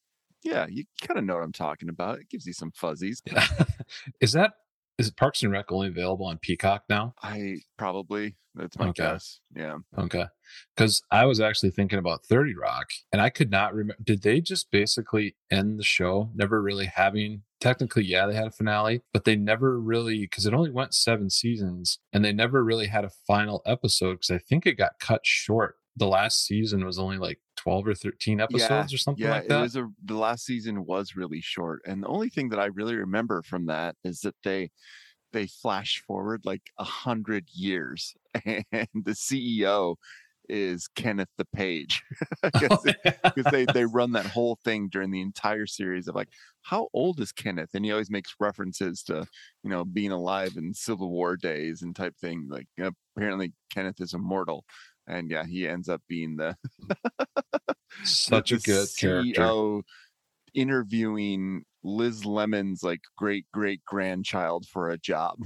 yeah 0.43 0.65
you 0.67 0.83
kind 1.01 1.17
of 1.17 1.25
know 1.25 1.35
what 1.35 1.43
i'm 1.43 1.51
talking 1.51 1.89
about 1.89 2.19
it 2.19 2.29
gives 2.29 2.45
you 2.45 2.53
some 2.53 2.71
fuzzies. 2.71 3.21
Is 4.21 4.33
that 4.33 4.53
is 4.97 5.11
Parks 5.11 5.43
and 5.43 5.51
Rec 5.51 5.71
only 5.71 5.87
available 5.87 6.25
on 6.25 6.37
Peacock 6.37 6.83
now? 6.89 7.13
I 7.21 7.57
probably 7.77 8.35
that's 8.55 8.77
my 8.77 8.89
okay. 8.89 9.03
guess. 9.03 9.39
Yeah. 9.55 9.77
Okay. 9.97 10.25
Because 10.75 11.01
I 11.09 11.25
was 11.25 11.39
actually 11.39 11.71
thinking 11.71 11.99
about 11.99 12.25
Thirty 12.25 12.55
Rock, 12.55 12.89
and 13.11 13.21
I 13.21 13.29
could 13.29 13.49
not 13.49 13.73
remember. 13.73 14.01
Did 14.03 14.21
they 14.21 14.41
just 14.41 14.71
basically 14.71 15.35
end 15.49 15.79
the 15.79 15.83
show, 15.83 16.29
never 16.35 16.61
really 16.61 16.87
having? 16.87 17.43
Technically, 17.59 18.03
yeah, 18.03 18.25
they 18.25 18.33
had 18.33 18.47
a 18.47 18.51
finale, 18.51 19.01
but 19.13 19.23
they 19.23 19.35
never 19.35 19.79
really 19.79 20.21
because 20.21 20.45
it 20.45 20.53
only 20.53 20.71
went 20.71 20.93
seven 20.93 21.29
seasons, 21.29 21.99
and 22.11 22.25
they 22.25 22.33
never 22.33 22.63
really 22.63 22.87
had 22.87 23.05
a 23.05 23.11
final 23.27 23.61
episode 23.65 24.13
because 24.15 24.31
I 24.31 24.39
think 24.39 24.65
it 24.65 24.77
got 24.77 24.99
cut 24.99 25.21
short 25.23 25.75
the 25.95 26.07
last 26.07 26.45
season 26.45 26.85
was 26.85 26.97
only 26.97 27.17
like 27.17 27.39
12 27.63 27.87
or 27.87 27.93
13 27.93 28.41
episodes 28.41 28.91
yeah, 28.91 28.95
or 28.95 28.97
something 28.97 29.25
yeah, 29.25 29.31
like 29.31 29.47
that. 29.47 29.59
It 29.59 29.61
was 29.61 29.75
a, 29.75 29.87
the 30.03 30.15
last 30.15 30.45
season 30.45 30.85
was 30.85 31.15
really 31.15 31.41
short. 31.41 31.81
And 31.85 32.03
the 32.03 32.07
only 32.07 32.29
thing 32.29 32.49
that 32.49 32.59
I 32.59 32.65
really 32.65 32.95
remember 32.95 33.41
from 33.43 33.67
that 33.67 33.95
is 34.03 34.21
that 34.21 34.35
they 34.43 34.71
they 35.33 35.47
flash 35.47 36.03
forward 36.05 36.41
like 36.43 36.63
a 36.77 36.83
hundred 36.83 37.47
years 37.53 38.15
and 38.45 38.65
the 38.93 39.11
CEO 39.11 39.95
is 40.49 40.89
Kenneth 40.95 41.29
the 41.37 41.45
Page 41.45 42.03
oh, 42.43 42.49
because 42.51 42.85
oh, 42.85 42.93
yeah. 43.05 43.49
they 43.51 43.65
they 43.65 43.85
run 43.85 44.11
that 44.13 44.25
whole 44.25 44.57
thing 44.65 44.89
during 44.89 45.11
the 45.11 45.21
entire 45.21 45.65
series 45.65 46.07
of 46.07 46.15
like 46.15 46.29
how 46.63 46.89
old 46.93 47.19
is 47.21 47.31
Kenneth 47.31 47.69
and 47.73 47.85
he 47.85 47.91
always 47.91 48.11
makes 48.11 48.35
references 48.39 49.03
to 49.03 49.25
you 49.63 49.69
know 49.69 49.85
being 49.85 50.11
alive 50.11 50.53
in 50.57 50.73
Civil 50.73 51.09
War 51.09 51.37
days 51.37 51.83
and 51.83 51.95
type 51.95 52.17
thing 52.17 52.47
like 52.49 52.67
apparently 53.15 53.53
Kenneth 53.73 54.01
is 54.01 54.13
immortal 54.13 54.65
and 55.07 55.29
yeah 55.29 55.45
he 55.45 55.67
ends 55.67 55.89
up 55.89 56.01
being 56.07 56.35
the 56.35 56.55
such 58.03 58.49
the, 58.49 58.55
a 58.55 58.59
good 58.59 58.87
CEO 58.87 59.33
character 59.33 59.81
interviewing 60.53 61.63
Liz 61.83 62.25
Lemon's 62.25 62.83
like 62.83 63.01
great 63.17 63.45
great 63.53 63.83
grandchild 63.85 64.67
for 64.67 64.89
a 64.89 64.97
job. 64.97 65.39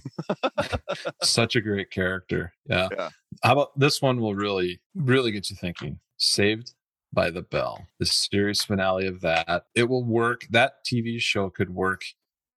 Such 1.24 1.56
a 1.56 1.62
great 1.62 1.92
character. 1.92 2.54
Yeah. 2.66 2.90
yeah. 2.92 3.10
How 3.44 3.54
about 3.54 3.80
this 3.80 4.02
one 4.02 4.20
will 4.20 4.36
really, 4.36 4.82
really 4.96 5.32
get 5.32 5.50
you 5.50 5.56
thinking. 5.56 6.00
Saved 6.18 6.74
by 7.14 7.30
the 7.30 7.42
Bell, 7.42 7.88
the 8.00 8.06
series 8.06 8.64
finale 8.64 9.08
of 9.08 9.22
that. 9.22 9.66
It 9.76 9.90
will 9.90 10.04
work. 10.04 10.46
That 10.50 10.86
TV 10.86 11.20
show 11.20 11.50
could 11.50 11.70
work 11.70 12.04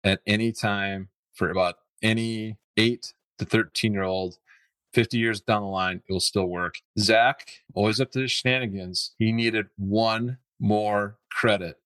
at 0.04 0.20
any 0.26 0.52
time 0.52 1.08
for 1.34 1.50
about 1.50 1.76
any 2.02 2.56
eight 2.76 3.12
to 3.38 3.44
13 3.44 3.92
year 3.92 4.02
old. 4.02 4.38
50 4.98 5.16
years 5.16 5.40
down 5.40 5.62
the 5.62 5.68
line, 5.68 6.02
it 6.08 6.12
will 6.12 6.18
still 6.18 6.46
work. 6.46 6.74
Zach, 6.98 7.48
always 7.72 8.00
up 8.00 8.10
to 8.10 8.22
his 8.22 8.32
shenanigans. 8.32 9.14
He 9.16 9.30
needed 9.30 9.66
one 9.76 10.38
more 10.58 11.18
credit 11.30 11.76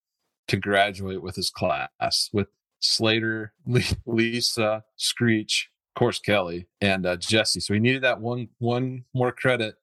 to 0.49 0.57
graduate 0.57 1.21
with 1.23 1.37
his 1.37 1.51
class 1.51 2.31
with 2.33 2.49
Slater, 2.81 3.53
Lisa, 4.07 4.85
Screech, 4.97 5.69
of 5.95 5.99
course 5.99 6.21
Kelly, 6.21 6.69
and 6.81 7.05
uh, 7.05 7.17
Jesse. 7.17 7.61
So 7.61 7.75
he 7.75 7.81
needed 7.81 8.01
that 8.03 8.23
one 8.23 8.49
one 8.61 9.05
more 9.13 9.31
credit, 9.31 9.75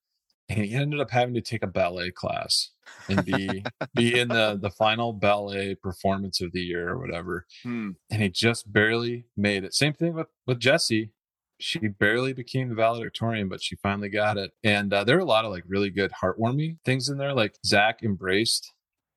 and 0.49 0.65
he 0.65 0.73
ended 0.73 0.99
up 0.99 1.11
having 1.11 1.35
to 1.35 1.41
take 1.41 1.61
a 1.61 1.67
ballet 1.67 2.09
class 2.09 2.71
and 3.09 3.23
be 3.23 3.63
be 3.93 4.19
in 4.19 4.29
the 4.29 4.57
the 4.59 4.71
final 4.71 5.13
ballet 5.13 5.75
performance 5.75 6.41
of 6.41 6.51
the 6.51 6.61
year 6.61 6.89
or 6.89 6.97
whatever. 6.97 7.45
Hmm. 7.61 7.91
And 8.09 8.23
he 8.23 8.29
just 8.29 8.73
barely 8.73 9.25
made 9.37 9.65
it. 9.65 9.75
Same 9.75 9.93
thing 9.93 10.15
with 10.15 10.29
with 10.47 10.59
Jesse. 10.59 11.11
She 11.59 11.79
barely 11.79 12.33
became 12.33 12.75
valedictorian, 12.75 13.49
but 13.49 13.61
she 13.61 13.75
finally 13.75 14.09
got 14.09 14.37
it. 14.37 14.51
And 14.63 14.93
uh, 14.93 15.03
there 15.03 15.17
are 15.17 15.21
a 15.21 15.25
lot 15.25 15.45
of 15.45 15.51
like 15.51 15.63
really 15.67 15.89
good 15.89 16.11
heartwarming 16.23 16.77
things 16.85 17.09
in 17.09 17.17
there. 17.17 17.33
Like 17.33 17.55
Zach 17.65 18.01
embraced 18.01 18.73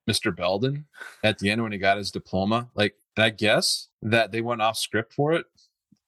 Mr. 0.09 0.35
Belding 0.35 0.85
at 1.23 1.39
the 1.39 1.49
end 1.49 1.63
when 1.63 1.71
he 1.71 1.77
got 1.77 1.97
his 1.97 2.11
diploma. 2.11 2.69
Like, 2.75 2.95
I 3.17 3.29
guess 3.29 3.87
that 4.01 4.31
they 4.31 4.41
went 4.41 4.61
off 4.61 4.77
script 4.77 5.13
for 5.13 5.33
it. 5.33 5.45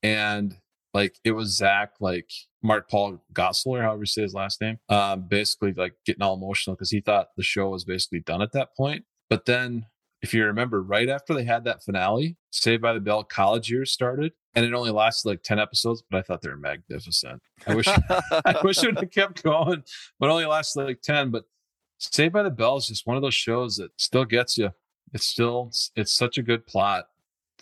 And 0.03 0.57
like 0.93 1.17
it 1.23 1.31
was 1.31 1.55
Zach, 1.55 1.93
like 1.99 2.29
Mark 2.63 2.89
Paul 2.89 3.21
Gosselaar, 3.33 3.81
however 3.81 4.01
you 4.01 4.05
say 4.05 4.21
his 4.21 4.33
last 4.33 4.61
name, 4.61 4.79
um, 4.89 5.27
basically 5.27 5.73
like 5.73 5.93
getting 6.05 6.21
all 6.21 6.35
emotional 6.35 6.75
because 6.75 6.91
he 6.91 7.01
thought 7.01 7.27
the 7.37 7.43
show 7.43 7.69
was 7.69 7.85
basically 7.85 8.21
done 8.21 8.41
at 8.41 8.53
that 8.53 8.75
point. 8.75 9.05
But 9.29 9.45
then, 9.45 9.87
if 10.25 10.33
you 10.33 10.43
remember, 10.43 10.81
right 10.81 11.07
after 11.07 11.35
they 11.35 11.43
had 11.43 11.65
that 11.65 11.83
finale, 11.83 12.35
Saved 12.49 12.81
by 12.81 12.93
the 12.93 12.99
Bell 12.99 13.23
college 13.23 13.69
years 13.69 13.91
started, 13.91 14.33
and 14.55 14.65
it 14.65 14.73
only 14.73 14.89
lasted 14.89 15.29
like 15.29 15.43
10 15.43 15.59
episodes, 15.59 16.01
but 16.09 16.17
I 16.17 16.23
thought 16.23 16.41
they 16.41 16.49
were 16.49 16.57
magnificent. 16.57 17.43
I 17.67 17.75
wish 17.75 17.87
I 18.31 18.59
wish 18.63 18.81
it 18.81 18.87
would 18.87 18.99
have 18.99 19.11
kept 19.11 19.43
going, 19.43 19.83
but 20.19 20.31
only 20.31 20.47
lasted 20.47 20.81
like 20.81 21.01
10. 21.03 21.29
But 21.29 21.43
Saved 21.99 22.33
by 22.33 22.41
the 22.41 22.49
Bell 22.49 22.77
is 22.77 22.87
just 22.87 23.05
one 23.05 23.17
of 23.17 23.21
those 23.21 23.35
shows 23.35 23.75
that 23.75 23.91
still 23.97 24.25
gets 24.25 24.57
you. 24.57 24.71
It's 25.13 25.27
still 25.27 25.71
it's 25.95 26.11
such 26.11 26.39
a 26.39 26.43
good 26.43 26.65
plot 26.65 27.05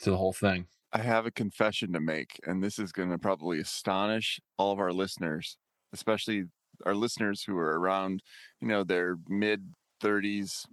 to 0.01 0.10
the 0.10 0.17
whole 0.17 0.34
thing. 0.34 0.67
I 0.93 1.00
have 1.00 1.25
a 1.25 1.32
confession 1.32 1.91
to 1.91 2.00
make, 2.00 2.39
and 2.48 2.63
this 2.63 2.79
is 2.79 2.93
going 2.93 3.10
to 3.10 3.17
probably 3.17 3.60
astonish 3.60 4.39
all 4.58 4.72
of 4.72 4.79
our 4.79 4.93
listeners, 4.93 5.58
especially 5.91 6.46
our 6.86 6.96
listeners 6.96 7.43
who 7.43 7.58
are 7.58 7.77
around, 7.77 8.24
you 8.62 8.70
know, 8.70 8.86
their 8.86 9.17
mid 9.27 9.74
30s, 10.01 10.65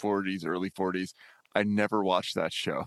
40s, 0.00 0.46
early 0.46 0.70
40s. 0.70 1.12
I 1.54 1.64
never 1.64 2.02
watched 2.02 2.34
that 2.36 2.52
show. 2.52 2.84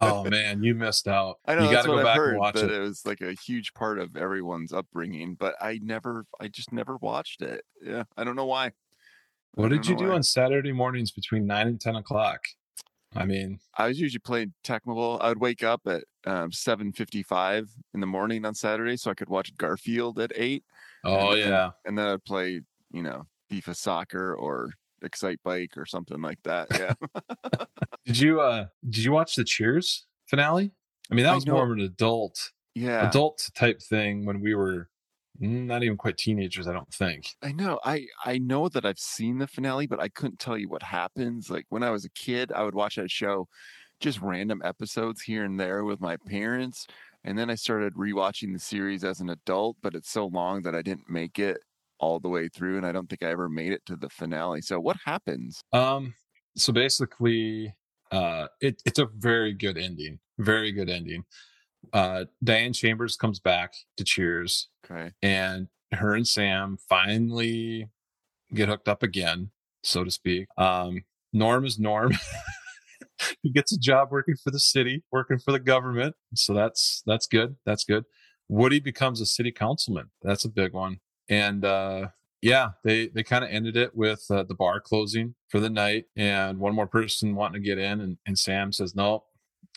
oh 0.00 0.24
man, 0.30 0.62
you 0.62 0.74
missed 0.74 1.08
out. 1.08 1.36
I 1.46 1.54
know 1.54 1.64
you 1.64 1.70
got 1.70 1.82
to 1.82 1.88
go 1.88 2.02
back 2.02 2.16
heard, 2.16 2.30
and 2.30 2.38
watch 2.38 2.56
it. 2.56 2.70
It 2.70 2.80
was 2.80 3.02
like 3.04 3.20
a 3.20 3.32
huge 3.32 3.74
part 3.74 3.98
of 3.98 4.16
everyone's 4.16 4.72
upbringing, 4.72 5.34
but 5.34 5.54
I 5.60 5.78
never, 5.82 6.26
I 6.40 6.48
just 6.48 6.72
never 6.72 6.96
watched 6.96 7.42
it. 7.42 7.62
Yeah, 7.82 8.04
I 8.16 8.24
don't 8.24 8.36
know 8.36 8.46
why. 8.46 8.72
What 9.54 9.70
did 9.70 9.86
you 9.86 9.96
do 9.96 10.08
why. 10.08 10.16
on 10.16 10.22
Saturday 10.22 10.72
mornings 10.72 11.10
between 11.10 11.46
nine 11.46 11.66
and 11.66 11.80
ten 11.80 11.96
o'clock? 11.96 12.40
I 13.14 13.24
mean, 13.24 13.58
I 13.76 13.88
was 13.88 13.98
usually 13.98 14.20
playing 14.20 14.52
Tecmo 14.62 15.18
I 15.20 15.28
would 15.28 15.40
wake 15.40 15.62
up 15.62 15.80
at 15.86 16.04
um, 16.26 16.52
seven 16.52 16.92
fifty-five 16.92 17.66
in 17.94 18.00
the 18.00 18.06
morning 18.06 18.44
on 18.44 18.54
Saturday, 18.54 18.98
so 18.98 19.10
I 19.10 19.14
could 19.14 19.30
watch 19.30 19.56
Garfield 19.56 20.18
at 20.18 20.32
eight. 20.34 20.64
Oh 21.04 21.32
and 21.32 21.40
yeah, 21.40 21.70
and 21.86 21.96
then 21.96 22.06
I'd 22.06 22.24
play, 22.24 22.60
you 22.90 23.02
know, 23.02 23.26
FIFA 23.50 23.76
soccer 23.76 24.34
or 24.34 24.72
Excitebike 25.04 25.76
or 25.76 25.86
something 25.86 26.20
like 26.20 26.42
that. 26.44 26.68
Yeah. 26.70 26.94
did 28.06 28.18
you 28.18 28.40
uh 28.40 28.66
did 28.88 29.04
you 29.04 29.12
watch 29.12 29.34
the 29.34 29.44
Cheers 29.44 30.06
finale? 30.26 30.72
I 31.10 31.14
mean, 31.14 31.24
that 31.24 31.34
was 31.34 31.46
more 31.46 31.64
of 31.64 31.70
an 31.70 31.80
adult, 31.80 32.50
yeah, 32.74 33.08
adult 33.08 33.48
type 33.54 33.80
thing 33.80 34.26
when 34.26 34.40
we 34.40 34.54
were 34.54 34.88
not 35.38 35.82
even 35.82 35.96
quite 35.96 36.16
teenagers 36.16 36.66
i 36.66 36.72
don't 36.72 36.92
think 36.92 37.34
i 37.42 37.52
know 37.52 37.78
i 37.84 38.06
i 38.24 38.38
know 38.38 38.68
that 38.68 38.84
i've 38.84 38.98
seen 38.98 39.38
the 39.38 39.46
finale 39.46 39.86
but 39.86 40.00
i 40.00 40.08
couldn't 40.08 40.38
tell 40.38 40.56
you 40.56 40.68
what 40.68 40.82
happens 40.82 41.50
like 41.50 41.66
when 41.68 41.82
i 41.82 41.90
was 41.90 42.04
a 42.04 42.10
kid 42.10 42.52
i 42.52 42.62
would 42.62 42.74
watch 42.74 42.96
that 42.96 43.10
show 43.10 43.46
just 44.00 44.20
random 44.20 44.60
episodes 44.64 45.22
here 45.22 45.44
and 45.44 45.58
there 45.58 45.84
with 45.84 46.00
my 46.00 46.16
parents 46.26 46.86
and 47.24 47.38
then 47.38 47.50
i 47.50 47.54
started 47.54 47.94
rewatching 47.94 48.52
the 48.52 48.58
series 48.58 49.04
as 49.04 49.20
an 49.20 49.30
adult 49.30 49.76
but 49.82 49.94
it's 49.94 50.10
so 50.10 50.26
long 50.26 50.62
that 50.62 50.74
i 50.74 50.82
didn't 50.82 51.10
make 51.10 51.38
it 51.38 51.58
all 51.98 52.20
the 52.20 52.28
way 52.28 52.48
through 52.48 52.76
and 52.76 52.86
i 52.86 52.92
don't 52.92 53.08
think 53.08 53.22
i 53.22 53.30
ever 53.30 53.48
made 53.48 53.72
it 53.72 53.84
to 53.86 53.96
the 53.96 54.08
finale 54.08 54.60
so 54.60 54.78
what 54.78 54.96
happens 55.04 55.60
um 55.72 56.14
so 56.56 56.72
basically 56.72 57.74
uh 58.12 58.46
it, 58.60 58.80
it's 58.84 58.98
a 58.98 59.06
very 59.16 59.52
good 59.52 59.76
ending 59.78 60.18
very 60.38 60.72
good 60.72 60.90
ending 60.90 61.24
uh, 61.92 62.24
Diane 62.42 62.72
Chambers 62.72 63.16
comes 63.16 63.40
back 63.40 63.74
to 63.96 64.04
Cheers. 64.04 64.68
Okay. 64.84 65.12
And 65.22 65.68
her 65.92 66.14
and 66.14 66.26
Sam 66.26 66.78
finally 66.88 67.88
get 68.54 68.68
hooked 68.68 68.88
up 68.88 69.02
again, 69.02 69.50
so 69.82 70.04
to 70.04 70.10
speak. 70.10 70.48
Um, 70.56 71.04
Norm 71.32 71.64
is 71.64 71.78
Norm. 71.78 72.12
he 73.42 73.50
gets 73.50 73.72
a 73.72 73.78
job 73.78 74.08
working 74.10 74.36
for 74.42 74.50
the 74.50 74.60
city, 74.60 75.04
working 75.12 75.38
for 75.38 75.52
the 75.52 75.60
government. 75.60 76.14
So 76.34 76.54
that's 76.54 77.02
that's 77.06 77.26
good. 77.26 77.56
That's 77.64 77.84
good. 77.84 78.04
Woody 78.48 78.80
becomes 78.80 79.20
a 79.20 79.26
city 79.26 79.52
councilman. 79.52 80.10
That's 80.22 80.44
a 80.44 80.48
big 80.48 80.72
one. 80.72 81.00
And 81.28 81.64
uh, 81.64 82.08
yeah, 82.42 82.70
they 82.84 83.08
they 83.08 83.22
kind 83.22 83.44
of 83.44 83.50
ended 83.50 83.76
it 83.76 83.96
with 83.96 84.24
uh, 84.30 84.44
the 84.44 84.54
bar 84.54 84.80
closing 84.80 85.34
for 85.48 85.60
the 85.60 85.70
night, 85.70 86.06
and 86.16 86.58
one 86.58 86.74
more 86.74 86.86
person 86.86 87.34
wanting 87.34 87.60
to 87.60 87.66
get 87.66 87.78
in, 87.78 88.00
and, 88.00 88.18
and 88.26 88.38
Sam 88.38 88.72
says, 88.72 88.94
"No, 88.94 89.24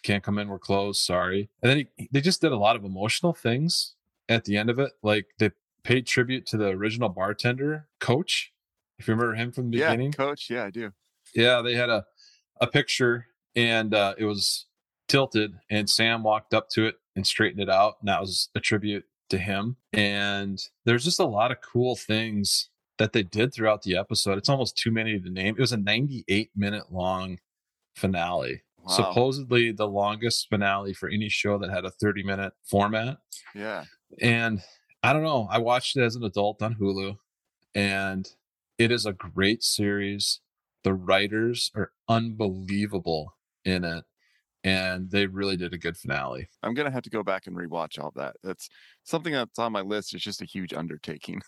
can't 0.03 0.23
come 0.23 0.37
in. 0.37 0.47
We're 0.47 0.59
closed. 0.59 1.01
Sorry. 1.01 1.49
And 1.61 1.69
then 1.69 1.87
he, 1.97 2.09
they 2.11 2.21
just 2.21 2.41
did 2.41 2.51
a 2.51 2.57
lot 2.57 2.75
of 2.75 2.83
emotional 2.83 3.33
things 3.33 3.95
at 4.27 4.45
the 4.45 4.57
end 4.57 4.69
of 4.69 4.79
it. 4.79 4.91
Like 5.01 5.27
they 5.39 5.51
paid 5.83 6.07
tribute 6.07 6.45
to 6.47 6.57
the 6.57 6.67
original 6.67 7.09
bartender, 7.09 7.87
Coach. 7.99 8.51
If 8.97 9.07
you 9.07 9.13
remember 9.13 9.35
him 9.35 9.51
from 9.51 9.71
the 9.71 9.77
yeah, 9.77 9.91
beginning, 9.91 10.11
Coach. 10.11 10.49
Yeah, 10.49 10.65
I 10.65 10.69
do. 10.69 10.91
Yeah, 11.33 11.61
they 11.61 11.75
had 11.75 11.89
a 11.89 12.05
a 12.61 12.67
picture 12.67 13.27
and 13.55 13.93
uh, 13.93 14.15
it 14.17 14.25
was 14.25 14.65
tilted, 15.07 15.55
and 15.69 15.89
Sam 15.89 16.23
walked 16.23 16.53
up 16.53 16.69
to 16.71 16.85
it 16.85 16.95
and 17.15 17.25
straightened 17.25 17.61
it 17.61 17.69
out, 17.69 17.95
and 17.99 18.07
that 18.09 18.21
was 18.21 18.49
a 18.55 18.59
tribute 18.59 19.05
to 19.29 19.37
him. 19.37 19.77
And 19.93 20.61
there's 20.85 21.03
just 21.03 21.19
a 21.19 21.25
lot 21.25 21.51
of 21.51 21.61
cool 21.61 21.95
things 21.95 22.69
that 22.97 23.13
they 23.13 23.23
did 23.23 23.53
throughout 23.53 23.83
the 23.83 23.97
episode. 23.97 24.37
It's 24.37 24.49
almost 24.49 24.77
too 24.77 24.91
many 24.91 25.19
to 25.19 25.29
name. 25.29 25.55
It 25.57 25.61
was 25.61 25.71
a 25.71 25.77
98 25.77 26.51
minute 26.55 26.91
long 26.91 27.39
finale 27.95 28.61
Wow. 28.83 28.95
Supposedly 28.95 29.71
the 29.71 29.87
longest 29.87 30.47
finale 30.49 30.93
for 30.93 31.09
any 31.09 31.29
show 31.29 31.57
that 31.57 31.69
had 31.69 31.85
a 31.85 31.91
30 31.91 32.23
minute 32.23 32.53
format. 32.63 33.17
Yeah. 33.53 33.85
And 34.21 34.61
I 35.03 35.13
don't 35.13 35.23
know. 35.23 35.47
I 35.51 35.59
watched 35.59 35.97
it 35.97 36.03
as 36.03 36.15
an 36.15 36.23
adult 36.23 36.61
on 36.61 36.75
Hulu 36.75 37.17
and 37.75 38.27
it 38.77 38.91
is 38.91 39.05
a 39.05 39.13
great 39.13 39.63
series. 39.63 40.39
The 40.83 40.93
writers 40.93 41.71
are 41.75 41.91
unbelievable 42.07 43.35
in 43.65 43.83
it 43.83 44.05
and 44.69 45.09
they 45.09 45.25
really 45.25 45.57
did 45.57 45.73
a 45.73 45.77
good 45.77 45.97
finale. 45.97 46.47
I'm 46.61 46.73
gonna 46.73 46.91
have 46.91 47.03
to 47.03 47.09
go 47.09 47.23
back 47.23 47.47
and 47.47 47.55
rewatch 47.55 47.99
all 47.99 48.11
that. 48.15 48.35
That's 48.43 48.69
something 49.03 49.33
that's 49.33 49.57
on 49.57 49.71
my 49.71 49.81
list. 49.81 50.13
It's 50.13 50.23
just 50.23 50.41
a 50.41 50.45
huge 50.45 50.73
undertaking. 50.73 51.41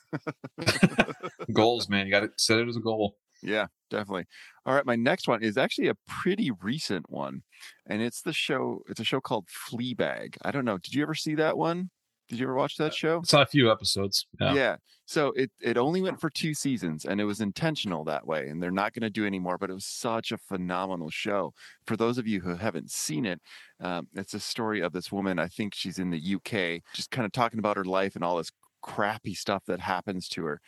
Goals, 1.54 1.88
man. 1.88 2.08
You 2.08 2.12
got 2.12 2.22
to 2.22 2.30
set 2.38 2.60
it 2.60 2.68
as 2.68 2.78
a 2.78 2.82
goal. 2.82 3.18
Yeah, 3.44 3.68
definitely. 3.90 4.26
All 4.66 4.74
right, 4.74 4.86
my 4.86 4.96
next 4.96 5.28
one 5.28 5.44
is 5.44 5.58
actually 5.58 5.88
a 5.88 5.96
pretty 6.08 6.52
recent 6.62 7.10
one, 7.10 7.42
and 7.88 8.02
it's 8.02 8.22
the 8.22 8.34
show. 8.34 8.82
It's 8.90 9.00
a 9.00 9.04
show 9.04 9.22
called 9.22 9.48
Fleabag. 9.48 10.38
I 10.44 10.52
don't 10.52 10.66
know. 10.66 10.78
Did 10.78 10.94
you 10.94 11.04
ever 11.04 11.16
see 11.16 11.36
that 11.36 11.58
one? 11.58 11.90
Did 12.32 12.40
you 12.40 12.46
ever 12.46 12.56
watch 12.56 12.78
that 12.78 12.92
uh, 12.92 12.96
show? 12.96 13.18
I 13.18 13.28
saw 13.28 13.42
a 13.42 13.46
few 13.46 13.70
episodes. 13.70 14.26
Yeah. 14.40 14.54
yeah. 14.54 14.76
So 15.06 15.34
it 15.36 15.52
it 15.60 15.78
only 15.78 16.02
went 16.02 16.22
for 16.22 16.30
two 16.30 16.54
seasons, 16.54 17.04
and 17.04 17.20
it 17.20 17.26
was 17.26 17.42
intentional 17.42 18.06
that 18.06 18.26
way. 18.26 18.48
And 18.48 18.64
they're 18.64 18.72
not 18.72 18.94
going 18.94 19.02
to 19.02 19.10
do 19.10 19.26
anymore. 19.26 19.58
But 19.58 19.70
it 19.70 19.74
was 19.74 19.86
such 19.86 20.32
a 20.32 20.38
phenomenal 20.38 21.10
show. 21.10 21.54
For 21.86 21.98
those 21.98 22.18
of 22.18 22.28
you 22.28 22.40
who 22.40 22.56
haven't 22.56 22.90
seen 22.90 23.26
it, 23.26 23.42
um, 23.82 24.08
it's 24.16 24.34
a 24.34 24.40
story 24.40 24.80
of 24.80 24.94
this 24.94 25.12
woman. 25.12 25.40
I 25.40 25.50
think 25.50 25.76
she's 25.76 26.00
in 26.00 26.10
the 26.10 26.36
UK, 26.36 26.84
just 26.96 27.12
kind 27.12 27.26
of 27.26 27.34
talking 27.34 27.60
about 27.60 27.76
her 27.76 27.84
life 27.84 28.16
and 28.16 28.24
all 28.24 28.38
this 28.38 28.52
crappy 28.82 29.34
stuff 29.34 29.64
that 29.68 29.82
happens 29.82 30.30
to 30.30 30.46
her 30.46 30.60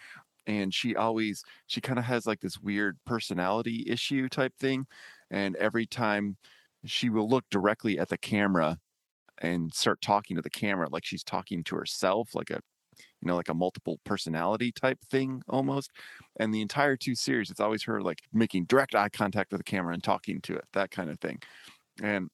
and 0.46 0.72
she 0.72 0.96
always 0.96 1.44
she 1.66 1.82
kind 1.82 1.98
of 1.98 2.06
has 2.06 2.28
like 2.28 2.42
this 2.42 2.60
weird 2.60 2.96
personality 3.08 3.86
issue 3.88 4.30
type 4.30 4.54
thing 4.60 4.86
and 5.32 5.56
every 5.56 5.88
time 5.88 6.38
she 6.86 7.10
will 7.10 7.28
look 7.28 7.46
directly 7.50 7.98
at 7.98 8.10
the 8.10 8.18
camera 8.18 8.78
and 9.42 9.74
start 9.74 10.02
talking 10.02 10.36
to 10.36 10.42
the 10.42 10.50
camera 10.50 10.88
like 10.92 11.06
she's 11.06 11.24
talking 11.24 11.64
to 11.64 11.76
herself 11.76 12.30
like 12.34 12.50
a 12.50 12.60
you 13.22 13.28
know 13.28 13.36
like 13.36 13.50
a 13.50 13.54
multiple 13.54 14.00
personality 14.04 14.72
type 14.72 15.00
thing 15.10 15.42
almost 15.50 15.92
and 16.40 16.54
the 16.54 16.62
entire 16.62 16.96
two 16.96 17.16
series 17.16 17.50
it's 17.50 17.60
always 17.60 17.84
her 17.84 18.02
like 18.02 18.20
making 18.32 18.66
direct 18.66 18.96
eye 18.96 19.10
contact 19.10 19.52
with 19.52 19.60
the 19.60 19.64
camera 19.64 19.94
and 19.94 20.04
talking 20.04 20.40
to 20.42 20.56
it 20.56 20.66
that 20.74 20.92
kind 20.92 21.10
of 21.10 21.20
thing 21.20 21.40
and 22.02 22.30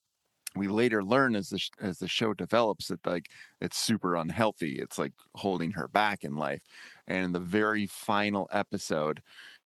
we 0.55 0.67
later 0.67 1.03
learn 1.03 1.35
as 1.35 1.49
the 1.49 1.61
as 1.79 1.99
the 1.99 2.07
show 2.07 2.33
develops 2.33 2.87
that 2.87 3.05
like 3.05 3.27
it's 3.61 3.77
super 3.77 4.15
unhealthy 4.15 4.79
it's 4.79 4.97
like 4.97 5.13
holding 5.35 5.71
her 5.71 5.87
back 5.87 6.23
in 6.23 6.35
life 6.35 6.61
and 7.07 7.25
in 7.25 7.31
the 7.31 7.39
very 7.39 7.85
final 7.85 8.49
episode 8.51 9.21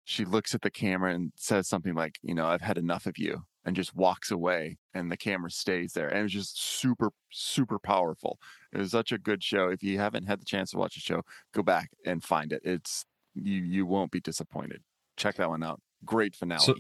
she 0.05 0.25
looks 0.25 0.55
at 0.55 0.63
the 0.63 0.71
camera 0.71 1.15
and 1.15 1.33
says 1.37 1.69
something 1.69 1.95
like 1.95 2.19
you 2.23 2.35
know 2.35 2.47
i've 2.47 2.63
had 2.63 2.79
enough 2.79 3.07
of 3.07 3.19
you 3.19 3.43
and 3.65 3.77
just 3.77 3.95
walks 3.95 4.31
away 4.31 4.79
and 4.95 5.11
the 5.11 5.17
camera 5.17 5.51
stays 5.51 5.93
there 5.93 6.09
and 6.09 6.25
it's 6.25 6.33
just 6.33 6.61
super 6.61 7.11
super 7.31 7.79
powerful. 7.79 8.39
It 8.73 8.79
was 8.79 8.91
such 8.91 9.13
a 9.13 9.19
good 9.19 9.43
show. 9.43 9.69
If 9.69 9.83
you 9.83 9.99
haven't 9.99 10.27
had 10.27 10.41
the 10.41 10.45
chance 10.45 10.71
to 10.71 10.79
watch 10.79 10.95
the 10.95 11.01
show 11.01 11.23
go 11.53 11.63
back 11.63 11.91
and 12.05 12.23
find 12.23 12.53
it. 12.53 12.63
It's 12.65 13.05
you 13.35 13.63
you 13.63 13.87
won't 13.87 14.11
be 14.11 14.21
disappointed. 14.21 14.83
Check 15.17 15.37
that 15.37 15.49
one 15.49 15.63
out. 15.63 15.81
Great 16.05 16.35
finale. 16.35 16.61
so, 16.61 16.75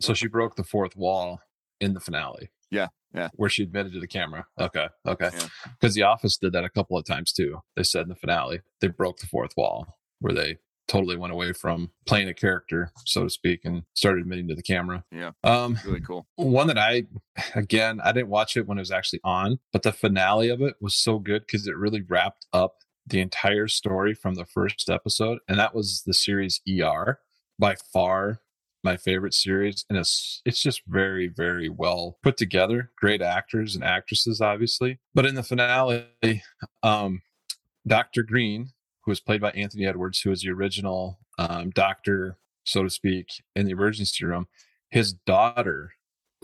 so 0.00 0.14
she 0.14 0.28
broke 0.28 0.56
the 0.56 0.64
fourth 0.64 0.96
wall 0.96 1.40
in 1.80 1.94
the 1.94 2.00
finale. 2.00 2.50
Yeah 2.70 2.88
yeah. 3.14 3.28
Where 3.34 3.48
she 3.48 3.62
admitted 3.62 3.92
to 3.94 4.00
the 4.00 4.06
camera. 4.06 4.46
Okay 4.60 4.88
okay. 5.06 5.30
Because 5.80 5.96
yeah. 5.96 6.04
the 6.04 6.08
office 6.08 6.36
did 6.36 6.52
that 6.52 6.64
a 6.64 6.70
couple 6.70 6.98
of 6.98 7.04
times 7.04 7.32
too. 7.32 7.60
They 7.76 7.82
said 7.82 8.02
in 8.02 8.08
the 8.10 8.14
finale 8.14 8.60
they 8.80 8.88
broke 8.88 9.18
the 9.18 9.26
fourth 9.26 9.56
wall 9.56 9.98
where 10.20 10.34
they 10.34 10.58
totally 10.88 11.16
went 11.16 11.32
away 11.32 11.52
from 11.52 11.90
playing 12.06 12.28
a 12.28 12.34
character, 12.34 12.90
so 13.04 13.24
to 13.24 13.30
speak, 13.30 13.60
and 13.64 13.82
started 13.94 14.22
admitting 14.22 14.48
to 14.48 14.54
the 14.54 14.62
camera. 14.62 15.04
Yeah. 15.12 15.32
Um, 15.44 15.78
really 15.84 16.00
cool. 16.00 16.26
One 16.36 16.66
that 16.66 16.78
I, 16.78 17.04
again, 17.54 18.00
I 18.02 18.12
didn't 18.12 18.28
watch 18.28 18.56
it 18.56 18.66
when 18.66 18.78
it 18.78 18.82
was 18.82 18.90
actually 18.90 19.20
on, 19.22 19.58
but 19.72 19.82
the 19.82 19.92
finale 19.92 20.48
of 20.48 20.62
it 20.62 20.76
was 20.80 20.96
so 20.96 21.18
good 21.18 21.42
because 21.42 21.66
it 21.66 21.76
really 21.76 22.02
wrapped 22.02 22.46
up 22.52 22.76
the 23.06 23.20
entire 23.20 23.68
story 23.68 24.14
from 24.14 24.34
the 24.34 24.44
first 24.44 24.88
episode. 24.88 25.38
And 25.48 25.58
that 25.58 25.74
was 25.74 26.02
the 26.04 26.14
series 26.14 26.60
ER 26.68 27.20
by 27.58 27.76
far 27.92 28.40
my 28.84 28.96
favorite 28.96 29.34
series 29.34 29.84
and 29.88 29.98
it's 29.98 30.40
it's 30.44 30.62
just 30.62 30.82
very 30.86 31.26
very 31.26 31.68
well 31.68 32.16
put 32.22 32.36
together 32.36 32.90
great 32.96 33.20
actors 33.20 33.74
and 33.74 33.82
actresses 33.82 34.40
obviously 34.40 34.98
but 35.14 35.26
in 35.26 35.34
the 35.34 35.42
finale 35.42 36.06
um 36.84 37.20
dr 37.86 38.22
green 38.22 38.70
who 39.08 39.12
was 39.12 39.20
played 39.20 39.40
by 39.40 39.50
Anthony 39.52 39.86
Edwards, 39.86 40.20
who 40.20 40.28
was 40.28 40.42
the 40.42 40.50
original 40.50 41.18
um, 41.38 41.70
doctor, 41.70 42.36
so 42.64 42.82
to 42.82 42.90
speak, 42.90 43.42
in 43.56 43.64
the 43.64 43.72
emergency 43.72 44.22
room. 44.22 44.48
His 44.90 45.14
daughter, 45.14 45.94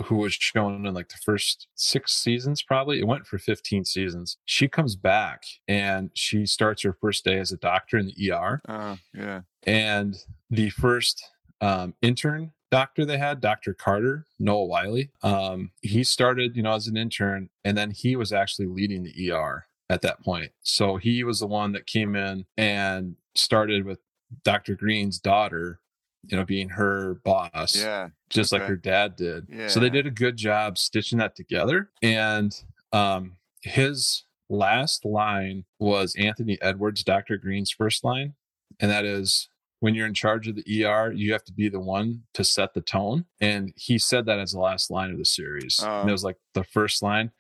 who 0.06 0.16
was 0.16 0.32
shown 0.32 0.86
in 0.86 0.94
like 0.94 1.10
the 1.10 1.18
first 1.22 1.68
six 1.74 2.14
seasons, 2.14 2.62
probably 2.62 3.00
it 3.00 3.06
went 3.06 3.26
for 3.26 3.36
15 3.36 3.84
seasons. 3.84 4.38
She 4.46 4.66
comes 4.66 4.96
back 4.96 5.42
and 5.68 6.08
she 6.14 6.46
starts 6.46 6.82
her 6.84 6.94
first 6.94 7.22
day 7.22 7.38
as 7.38 7.52
a 7.52 7.58
doctor 7.58 7.98
in 7.98 8.06
the 8.06 8.32
ER. 8.32 8.62
Uh, 8.66 8.96
yeah. 9.12 9.42
And 9.64 10.16
the 10.48 10.70
first 10.70 11.22
um, 11.60 11.92
intern 12.00 12.52
doctor 12.70 13.04
they 13.04 13.18
had, 13.18 13.42
Dr. 13.42 13.74
Carter, 13.74 14.24
Noah 14.38 14.64
Wyle, 14.64 15.02
um, 15.22 15.70
he 15.82 16.02
started, 16.02 16.56
you 16.56 16.62
know, 16.62 16.72
as 16.72 16.86
an 16.86 16.96
intern 16.96 17.50
and 17.62 17.76
then 17.76 17.90
he 17.90 18.16
was 18.16 18.32
actually 18.32 18.68
leading 18.68 19.02
the 19.02 19.32
ER 19.32 19.66
at 19.90 20.02
that 20.02 20.22
point. 20.22 20.52
So 20.62 20.96
he 20.96 21.24
was 21.24 21.40
the 21.40 21.46
one 21.46 21.72
that 21.72 21.86
came 21.86 22.16
in 22.16 22.46
and 22.56 23.16
started 23.34 23.84
with 23.84 23.98
Dr. 24.42 24.74
Green's 24.74 25.18
daughter, 25.18 25.80
you 26.24 26.36
know, 26.36 26.44
being 26.44 26.70
her 26.70 27.14
boss. 27.24 27.76
Yeah. 27.76 28.08
Just 28.30 28.52
okay. 28.52 28.62
like 28.62 28.68
her 28.68 28.76
dad 28.76 29.16
did. 29.16 29.46
Yeah. 29.50 29.68
So 29.68 29.80
they 29.80 29.90
did 29.90 30.06
a 30.06 30.10
good 30.10 30.36
job 30.36 30.78
stitching 30.78 31.18
that 31.18 31.36
together. 31.36 31.90
And 32.02 32.54
um 32.92 33.36
his 33.62 34.24
last 34.48 35.04
line 35.04 35.64
was 35.78 36.14
Anthony 36.16 36.58
Edwards, 36.60 37.02
Dr. 37.02 37.36
Green's 37.36 37.70
first 37.70 38.04
line. 38.04 38.34
And 38.80 38.90
that 38.90 39.04
is 39.04 39.48
when 39.80 39.94
you're 39.94 40.06
in 40.06 40.14
charge 40.14 40.48
of 40.48 40.56
the 40.56 40.84
ER, 40.84 41.12
you 41.12 41.32
have 41.32 41.44
to 41.44 41.52
be 41.52 41.68
the 41.68 41.80
one 41.80 42.22
to 42.34 42.44
set 42.44 42.74
the 42.74 42.80
tone. 42.80 43.26
And 43.40 43.72
he 43.76 43.98
said 43.98 44.26
that 44.26 44.38
as 44.38 44.52
the 44.52 44.60
last 44.60 44.90
line 44.90 45.10
of 45.10 45.18
the 45.18 45.24
series. 45.24 45.78
and 45.78 46.08
it 46.08 46.10
oh. 46.10 46.12
was 46.12 46.24
like 46.24 46.38
the 46.54 46.64
first 46.64 47.02
line 47.02 47.32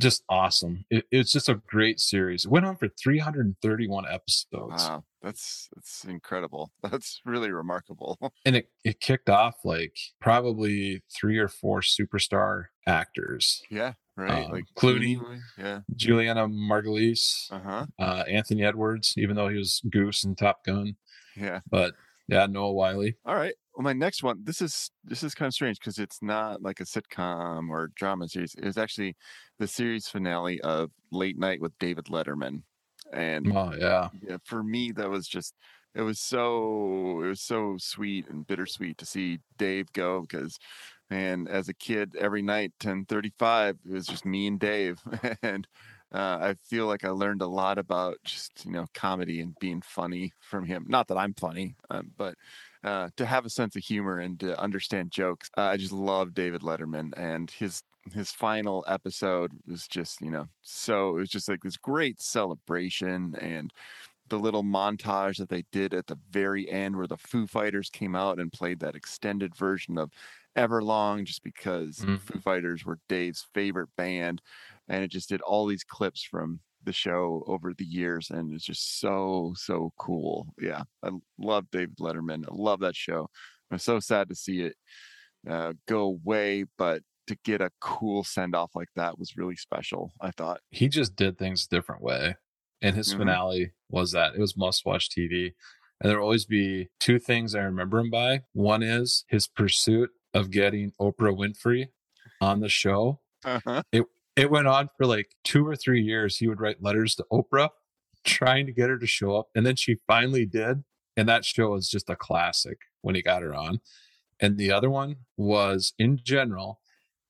just 0.00 0.24
awesome. 0.28 0.84
It, 0.90 1.04
it's 1.10 1.32
just 1.32 1.48
a 1.48 1.60
great 1.66 2.00
series. 2.00 2.44
It 2.44 2.50
went 2.50 2.66
on 2.66 2.76
for 2.76 2.88
331 2.88 4.04
episodes. 4.10 4.88
Wow, 4.88 5.04
that's 5.22 5.68
that's 5.74 6.04
incredible. 6.04 6.70
That's 6.82 7.20
really 7.24 7.50
remarkable. 7.50 8.18
and 8.44 8.56
it 8.56 8.70
it 8.84 9.00
kicked 9.00 9.28
off 9.28 9.56
like 9.64 9.96
probably 10.20 11.02
three 11.14 11.38
or 11.38 11.48
four 11.48 11.80
superstar 11.80 12.66
actors. 12.86 13.62
Yeah, 13.70 13.94
right. 14.16 14.44
Um, 14.44 14.52
like 14.52 14.64
Clooney, 14.76 15.18
Clooney, 15.18 15.40
yeah, 15.58 15.80
Julianna 15.96 16.48
Margulies, 16.48 17.50
uh-huh. 17.50 17.86
uh, 17.98 18.24
Anthony 18.28 18.64
Edwards, 18.64 19.14
even 19.16 19.36
though 19.36 19.48
he 19.48 19.56
was 19.56 19.80
Goose 19.90 20.24
in 20.24 20.34
Top 20.34 20.64
Gun. 20.64 20.96
Yeah, 21.36 21.60
but 21.70 21.94
yeah, 22.28 22.46
Noah 22.46 22.72
Wyle. 22.72 23.10
All 23.24 23.34
right. 23.34 23.54
Well, 23.74 23.82
my 23.82 23.92
next 23.92 24.22
one. 24.22 24.40
This 24.44 24.60
is 24.60 24.90
this 25.04 25.22
is 25.22 25.34
kind 25.34 25.48
of 25.48 25.54
strange 25.54 25.78
because 25.78 25.98
it's 25.98 26.22
not 26.22 26.62
like 26.62 26.80
a 26.80 26.84
sitcom 26.84 27.70
or 27.70 27.90
drama 27.96 28.28
series. 28.28 28.54
It 28.54 28.64
was 28.64 28.78
actually 28.78 29.16
the 29.58 29.66
series 29.66 30.06
finale 30.06 30.60
of 30.60 30.90
Late 31.10 31.38
Night 31.38 31.60
with 31.60 31.76
David 31.78 32.04
Letterman, 32.06 32.62
and 33.12 33.52
oh 33.52 33.74
yeah, 33.78 34.10
yeah. 34.22 34.36
For 34.44 34.62
me, 34.62 34.92
that 34.92 35.10
was 35.10 35.26
just 35.26 35.54
it 35.94 36.02
was 36.02 36.20
so 36.20 37.20
it 37.24 37.28
was 37.28 37.40
so 37.40 37.76
sweet 37.78 38.28
and 38.28 38.46
bittersweet 38.46 38.98
to 38.98 39.06
see 39.06 39.38
Dave 39.58 39.92
go 39.92 40.20
because 40.20 40.58
and 41.10 41.48
as 41.48 41.68
a 41.68 41.74
kid 41.74 42.16
every 42.18 42.42
night 42.42 42.72
1035 42.82 43.76
it 43.84 43.92
was 43.92 44.06
just 44.06 44.24
me 44.24 44.46
and 44.46 44.58
Dave 44.58 44.98
and 45.42 45.68
uh, 46.14 46.38
I 46.40 46.54
feel 46.64 46.86
like 46.86 47.04
I 47.04 47.08
learned 47.08 47.42
a 47.42 47.46
lot 47.46 47.76
about 47.76 48.18
just 48.24 48.64
you 48.64 48.70
know 48.70 48.86
comedy 48.94 49.40
and 49.40 49.58
being 49.58 49.82
funny 49.82 50.32
from 50.40 50.64
him. 50.64 50.84
Not 50.88 51.08
that 51.08 51.18
I'm 51.18 51.34
funny, 51.34 51.74
um, 51.90 52.12
but 52.16 52.36
uh, 52.84 53.08
to 53.16 53.26
have 53.26 53.46
a 53.46 53.50
sense 53.50 53.76
of 53.76 53.82
humor 53.82 54.18
and 54.18 54.38
to 54.40 54.58
understand 54.60 55.10
jokes. 55.10 55.50
Uh, 55.56 55.62
I 55.62 55.76
just 55.76 55.92
love 55.92 56.34
David 56.34 56.60
Letterman 56.62 57.12
and 57.16 57.50
his 57.50 57.82
his 58.12 58.30
final 58.30 58.84
episode 58.86 59.50
was 59.66 59.88
just 59.88 60.20
you 60.20 60.30
know 60.30 60.46
so 60.60 61.16
it 61.16 61.20
was 61.20 61.30
just 61.30 61.48
like 61.48 61.62
this 61.62 61.78
great 61.78 62.20
celebration 62.20 63.34
and 63.40 63.72
the 64.28 64.38
little 64.38 64.62
montage 64.62 65.38
that 65.38 65.48
they 65.48 65.64
did 65.72 65.94
at 65.94 66.06
the 66.06 66.18
very 66.30 66.70
end 66.70 66.96
where 66.96 67.06
the 67.06 67.16
Foo 67.16 67.46
Fighters 67.46 67.88
came 67.90 68.14
out 68.14 68.38
and 68.38 68.52
played 68.52 68.80
that 68.80 68.94
extended 68.94 69.54
version 69.54 69.96
of 69.96 70.10
Everlong 70.56 71.24
just 71.24 71.42
because 71.42 71.96
mm-hmm. 71.98 72.16
Foo 72.16 72.40
Fighters 72.40 72.84
were 72.84 72.98
Dave's 73.08 73.46
favorite 73.54 73.88
band 73.96 74.42
and 74.88 75.02
it 75.02 75.08
just 75.08 75.30
did 75.30 75.40
all 75.40 75.66
these 75.66 75.84
clips 75.84 76.22
from 76.22 76.60
the 76.84 76.92
show 76.92 77.42
over 77.46 77.72
the 77.76 77.84
years 77.84 78.30
and 78.30 78.52
it's 78.52 78.64
just 78.64 79.00
so 79.00 79.52
so 79.56 79.92
cool 79.98 80.46
yeah 80.60 80.82
i 81.02 81.10
love 81.38 81.64
david 81.70 81.96
letterman 81.98 82.44
i 82.44 82.52
love 82.52 82.80
that 82.80 82.96
show 82.96 83.28
i'm 83.70 83.78
so 83.78 84.00
sad 84.00 84.28
to 84.28 84.34
see 84.34 84.60
it 84.60 84.76
uh, 85.48 85.72
go 85.86 86.00
away 86.00 86.64
but 86.78 87.02
to 87.26 87.36
get 87.44 87.60
a 87.60 87.70
cool 87.80 88.24
send 88.24 88.54
off 88.54 88.70
like 88.74 88.88
that 88.96 89.18
was 89.18 89.36
really 89.36 89.56
special 89.56 90.12
i 90.20 90.30
thought 90.30 90.60
he 90.70 90.88
just 90.88 91.16
did 91.16 91.38
things 91.38 91.66
a 91.66 91.74
different 91.74 92.02
way 92.02 92.36
and 92.82 92.96
his 92.96 93.08
mm-hmm. 93.10 93.20
finale 93.20 93.72
was 93.90 94.12
that 94.12 94.34
it 94.34 94.40
was 94.40 94.56
must 94.56 94.86
watch 94.86 95.08
tv 95.10 95.52
and 96.00 96.10
there'll 96.10 96.24
always 96.24 96.46
be 96.46 96.88
two 97.00 97.18
things 97.18 97.54
i 97.54 97.60
remember 97.60 97.98
him 97.98 98.10
by 98.10 98.42
one 98.52 98.82
is 98.82 99.24
his 99.28 99.46
pursuit 99.46 100.10
of 100.32 100.50
getting 100.50 100.92
oprah 101.00 101.36
winfrey 101.36 101.88
on 102.40 102.60
the 102.60 102.68
show 102.68 103.20
uh-huh. 103.44 103.82
it 103.92 104.04
it 104.36 104.50
went 104.50 104.66
on 104.66 104.88
for 104.96 105.06
like 105.06 105.34
two 105.44 105.66
or 105.66 105.76
three 105.76 106.02
years. 106.02 106.38
He 106.38 106.48
would 106.48 106.60
write 106.60 106.82
letters 106.82 107.14
to 107.16 107.26
Oprah 107.32 107.70
trying 108.24 108.66
to 108.66 108.72
get 108.72 108.88
her 108.88 108.98
to 108.98 109.06
show 109.06 109.36
up. 109.36 109.48
And 109.54 109.64
then 109.64 109.76
she 109.76 109.98
finally 110.06 110.46
did. 110.46 110.82
And 111.16 111.28
that 111.28 111.44
show 111.44 111.70
was 111.70 111.88
just 111.88 112.10
a 112.10 112.16
classic 112.16 112.78
when 113.02 113.14
he 113.14 113.22
got 113.22 113.42
her 113.42 113.54
on. 113.54 113.80
And 114.40 114.58
the 114.58 114.72
other 114.72 114.90
one 114.90 115.16
was 115.36 115.92
in 115.98 116.20
general, 116.24 116.80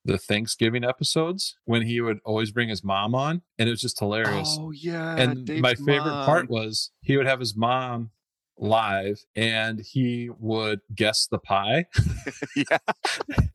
the 0.04 0.16
Thanksgiving 0.16 0.84
episodes 0.84 1.56
when 1.64 1.82
he 1.82 2.00
would 2.00 2.20
always 2.24 2.50
bring 2.50 2.70
his 2.70 2.82
mom 2.82 3.14
on. 3.14 3.42
And 3.58 3.68
it 3.68 3.72
was 3.72 3.82
just 3.82 3.98
hilarious. 3.98 4.56
Oh, 4.58 4.70
yeah. 4.70 5.16
And 5.16 5.46
Dave's 5.46 5.60
my 5.60 5.74
favorite 5.74 6.12
mom. 6.12 6.26
part 6.26 6.50
was 6.50 6.92
he 7.02 7.16
would 7.16 7.26
have 7.26 7.40
his 7.40 7.54
mom 7.54 8.10
live 8.58 9.24
and 9.34 9.80
he 9.80 10.30
would 10.38 10.80
guess 10.94 11.26
the 11.30 11.38
pie. 11.38 11.86
yeah. 12.56 12.78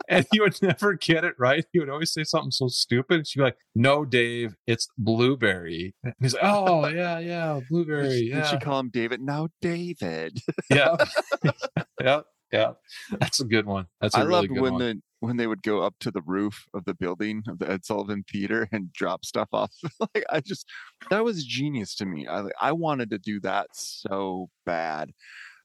and 0.08 0.26
he 0.32 0.40
would 0.40 0.62
never 0.62 0.94
get 0.94 1.24
it 1.24 1.34
right. 1.38 1.66
He 1.72 1.80
would 1.80 1.90
always 1.90 2.12
say 2.14 2.24
something 2.24 2.52
so 2.52 2.68
stupid. 2.68 3.28
She'd 3.28 3.40
be 3.40 3.44
like, 3.44 3.58
No, 3.76 4.06
Dave, 4.06 4.56
it's 4.68 4.88
blueberry. 4.98 5.96
And 6.04 6.14
he's 6.20 6.34
like, 6.34 6.44
Oh, 6.44 6.88
yeah, 6.88 7.20
yeah, 7.20 7.60
blueberry. 7.70 8.30
Yeah. 8.30 8.42
Did 8.42 8.48
she 8.48 8.58
call 8.58 8.80
him 8.80 8.90
David? 8.90 9.22
No, 9.22 9.50
David. 9.62 10.42
yeah. 10.70 10.98
yeah. 12.02 12.22
Yeah. 12.52 12.74
That's 13.20 13.40
a 13.40 13.46
good 13.46 13.66
one. 13.66 13.88
That's 14.02 14.16
a 14.16 14.20
I 14.20 14.24
really 14.24 14.48
good 14.48 14.62
when 14.62 14.74
one. 14.74 14.82
The, 14.82 15.02
when 15.20 15.38
they 15.38 15.48
would 15.48 15.62
go 15.64 15.82
up 15.82 15.96
to 16.00 16.12
the 16.12 16.22
roof 16.22 16.66
of 16.74 16.86
the 16.86 16.94
building 16.94 17.44
of 17.48 17.60
the 17.60 17.70
Ed 17.70 17.86
Sullivan 17.86 18.24
Theater 18.32 18.68
and 18.72 18.92
drop 18.94 19.26
stuff 19.26 19.50
off. 19.54 19.72
like 20.00 20.26
I 20.30 20.40
just 20.40 20.66
that 21.10 21.24
was 21.24 21.44
genius 21.44 21.96
to 21.96 22.06
me. 22.06 22.28
I 22.28 22.46
I 22.60 22.72
wanted 22.72 23.10
to 23.12 23.18
do 23.18 23.40
that 23.42 23.68
so 23.74 24.50
bad. 24.66 25.12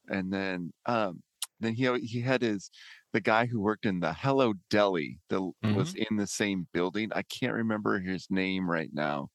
and 0.09 0.33
then 0.33 0.73
um, 0.87 1.23
then 1.61 1.75
he 1.75 1.99
he 2.01 2.20
had 2.20 2.42
his 2.42 2.70
the 3.12 3.20
guy 3.20 3.47
who 3.47 3.61
worked 3.61 3.87
in 3.87 4.01
the 4.01 4.12
Hello 4.12 4.55
Deli 4.70 5.20
that 5.31 5.38
mm-hmm. 5.38 5.75
was 5.75 5.94
in 5.94 6.16
the 6.16 6.27
same 6.27 6.66
building. 6.73 7.11
I 7.14 7.23
can't 7.23 7.55
remember 7.55 8.01
his 8.01 8.27
name 8.29 8.68
right 8.68 8.90
now. 8.92 9.31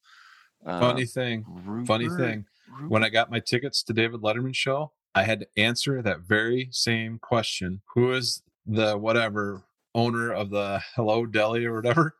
Uh, 0.66 0.80
funny 0.82 1.06
thing, 1.06 1.46
funny 1.88 2.10
thing. 2.10 2.46
When 2.88 3.04
I 3.04 3.10
got 3.10 3.32
my 3.32 3.40
tickets 3.40 3.82
to 3.84 3.94
David 3.94 4.22
Letterman 4.22 4.54
show, 4.54 4.92
I 5.15 5.24
had 5.24 5.41
to 5.41 5.48
answer 5.58 6.02
that 6.02 6.22
very 6.22 6.69
same 6.72 7.19
question: 7.19 7.82
Who 7.93 8.13
is 8.13 8.41
the 8.65 8.98
whatever 8.98 9.63
owner 9.95 10.32
of 10.32 10.50
the 10.50 10.82
Hello 10.95 11.26
Deli 11.26 11.65
or 11.65 11.76
whatever? 11.76 12.15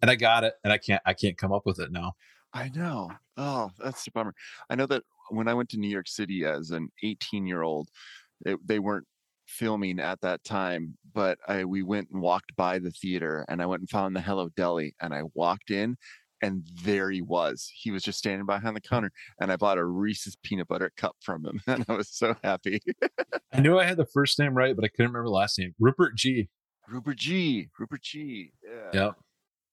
And 0.00 0.10
I 0.10 0.16
got 0.16 0.42
it, 0.42 0.54
and 0.64 0.72
I 0.72 0.78
can't 0.78 1.02
I 1.06 1.14
can't 1.14 1.38
come 1.38 1.52
up 1.52 1.64
with 1.64 1.78
it 1.78 1.92
now. 1.92 2.14
I 2.52 2.70
know. 2.70 3.10
Oh, 3.36 3.70
that's 3.78 4.06
a 4.06 4.10
bummer. 4.10 4.34
I 4.68 4.74
know 4.74 4.86
that 4.86 5.04
when 5.30 5.48
I 5.48 5.54
went 5.54 5.68
to 5.70 5.78
New 5.78 5.88
York 5.88 6.08
City 6.08 6.44
as 6.44 6.70
an 6.70 6.90
18 7.02 7.46
year 7.46 7.62
old, 7.62 7.88
they 8.44 8.78
weren't 8.78 9.06
filming 9.46 10.00
at 10.00 10.20
that 10.22 10.42
time, 10.44 10.96
but 11.14 11.38
I 11.46 11.64
we 11.64 11.82
went 11.82 12.08
and 12.10 12.22
walked 12.22 12.54
by 12.56 12.78
the 12.78 12.90
theater 12.90 13.44
and 13.48 13.60
I 13.60 13.66
went 13.66 13.80
and 13.80 13.90
found 13.90 14.16
the 14.16 14.20
Hello 14.20 14.48
Deli 14.56 14.94
and 15.00 15.14
I 15.14 15.22
walked 15.34 15.70
in 15.70 15.96
and 16.42 16.66
there 16.84 17.10
he 17.10 17.22
was. 17.22 17.70
He 17.74 17.90
was 17.90 18.02
just 18.02 18.18
standing 18.18 18.46
behind 18.46 18.76
the 18.76 18.80
counter 18.80 19.12
and 19.40 19.50
I 19.50 19.56
bought 19.56 19.78
a 19.78 19.84
Reese's 19.84 20.36
peanut 20.42 20.68
butter 20.68 20.92
cup 20.96 21.16
from 21.20 21.46
him 21.46 21.60
and 21.66 21.84
I 21.88 21.94
was 21.94 22.08
so 22.08 22.34
happy. 22.42 22.80
I 23.52 23.60
knew 23.60 23.78
I 23.78 23.84
had 23.84 23.96
the 23.96 24.06
first 24.06 24.38
name 24.38 24.54
right, 24.54 24.74
but 24.74 24.84
I 24.84 24.88
couldn't 24.88 25.12
remember 25.12 25.28
the 25.28 25.34
last 25.34 25.58
name. 25.58 25.74
Rupert 25.78 26.16
Jee. 26.16 26.48
Rupert 26.88 27.16
Jee. 27.16 27.68
Rupert 27.78 28.02
Jee. 28.02 28.52
Yeah. 28.64 29.04
Yep. 29.04 29.14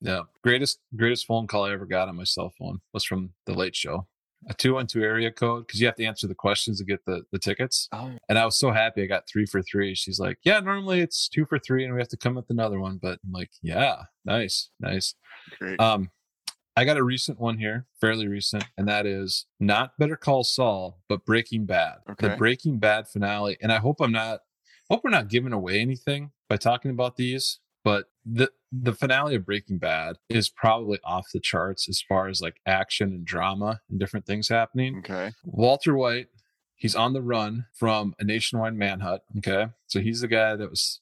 Yeah. 0.02 0.22
Greatest 0.44 0.80
greatest 0.96 1.26
phone 1.26 1.48
call 1.48 1.66
I 1.66 1.74
ever 1.74 1.86
got 1.86 2.08
on 2.08 2.16
my 2.16 2.24
cell 2.24 2.52
phone 2.58 2.80
was 2.94 3.04
from 3.04 3.32
the 3.46 3.54
late 3.54 3.76
show 3.76 4.08
a 4.48 4.54
212 4.54 5.04
area 5.04 5.32
code 5.32 5.68
because 5.68 5.82
you 5.82 5.88
have 5.88 5.96
to 5.96 6.06
answer 6.06 6.28
the 6.28 6.36
questions 6.36 6.80
to 6.80 6.86
get 6.86 7.04
the, 7.06 7.24
the 7.32 7.40
tickets. 7.40 7.88
Oh. 7.92 8.12
And 8.30 8.38
I 8.38 8.46
was 8.46 8.58
so 8.58 8.72
happy 8.72 9.04
I 9.04 9.06
got 9.06 9.28
three 9.28 9.46
for 9.46 9.62
three. 9.62 9.96
She's 9.96 10.20
like, 10.20 10.38
Yeah, 10.44 10.60
normally 10.60 11.02
it's 11.02 11.28
two 11.28 11.46
for 11.46 11.60
three 11.60 11.84
and 11.84 11.94
we 11.94 12.00
have 12.00 12.10
to 12.10 12.18
come 12.18 12.36
with 12.36 12.50
another 12.50 12.80
one. 12.80 13.00
But 13.02 13.20
I'm 13.26 13.32
like, 13.32 13.52
Yeah, 13.62 14.04
nice, 14.26 14.70
nice. 14.80 15.16
Great. 15.60 15.80
Um, 15.80 16.10
I 16.80 16.86
got 16.86 16.96
a 16.96 17.04
recent 17.04 17.42
one 17.42 17.58
here, 17.58 17.88
fairly 18.00 18.26
recent, 18.26 18.64
and 18.78 18.88
that 18.88 19.06
is 19.06 19.48
not 19.60 19.98
Better 20.00 20.16
Call 20.16 20.46
Saul, 20.46 21.02
but 21.10 21.26
Breaking 21.26 21.66
Bad. 21.66 21.96
Okay. 22.10 22.30
The 22.30 22.38
Breaking 22.38 22.80
Bad 22.80 23.10
finale. 23.10 23.58
And 23.62 23.70
I 23.74 23.80
hope 23.80 24.00
I'm 24.00 24.14
not 24.14 24.40
hope 24.90 25.02
we're 25.04 25.10
not 25.10 25.28
giving 25.28 25.52
away 25.52 25.82
anything 25.82 26.32
by 26.48 26.56
talking 26.56 26.90
about 26.90 27.18
these, 27.18 27.60
but 27.84 28.06
the 28.26 28.50
the 28.72 28.94
finale 28.94 29.36
of 29.36 29.46
Breaking 29.46 29.78
Bad 29.78 30.20
is 30.30 30.48
probably 30.48 31.00
off 31.04 31.28
the 31.34 31.42
charts 31.42 31.90
as 31.90 32.02
far 32.02 32.30
as 32.30 32.40
like 32.40 32.62
action 32.66 33.10
and 33.10 33.26
drama 33.26 33.82
and 33.90 34.00
different 34.00 34.26
things 34.26 34.48
happening. 34.48 35.00
Okay. 35.00 35.32
Walter 35.44 35.98
White, 35.98 36.28
he's 36.78 36.96
on 36.96 37.12
the 37.12 37.22
run 37.22 37.66
from 37.74 38.16
a 38.20 38.24
nationwide 38.24 38.76
manhunt. 38.76 39.22
Okay. 39.40 39.68
So 39.88 40.00
he's 40.00 40.22
the 40.22 40.30
guy 40.30 40.56
that 40.56 40.70
was 40.70 41.02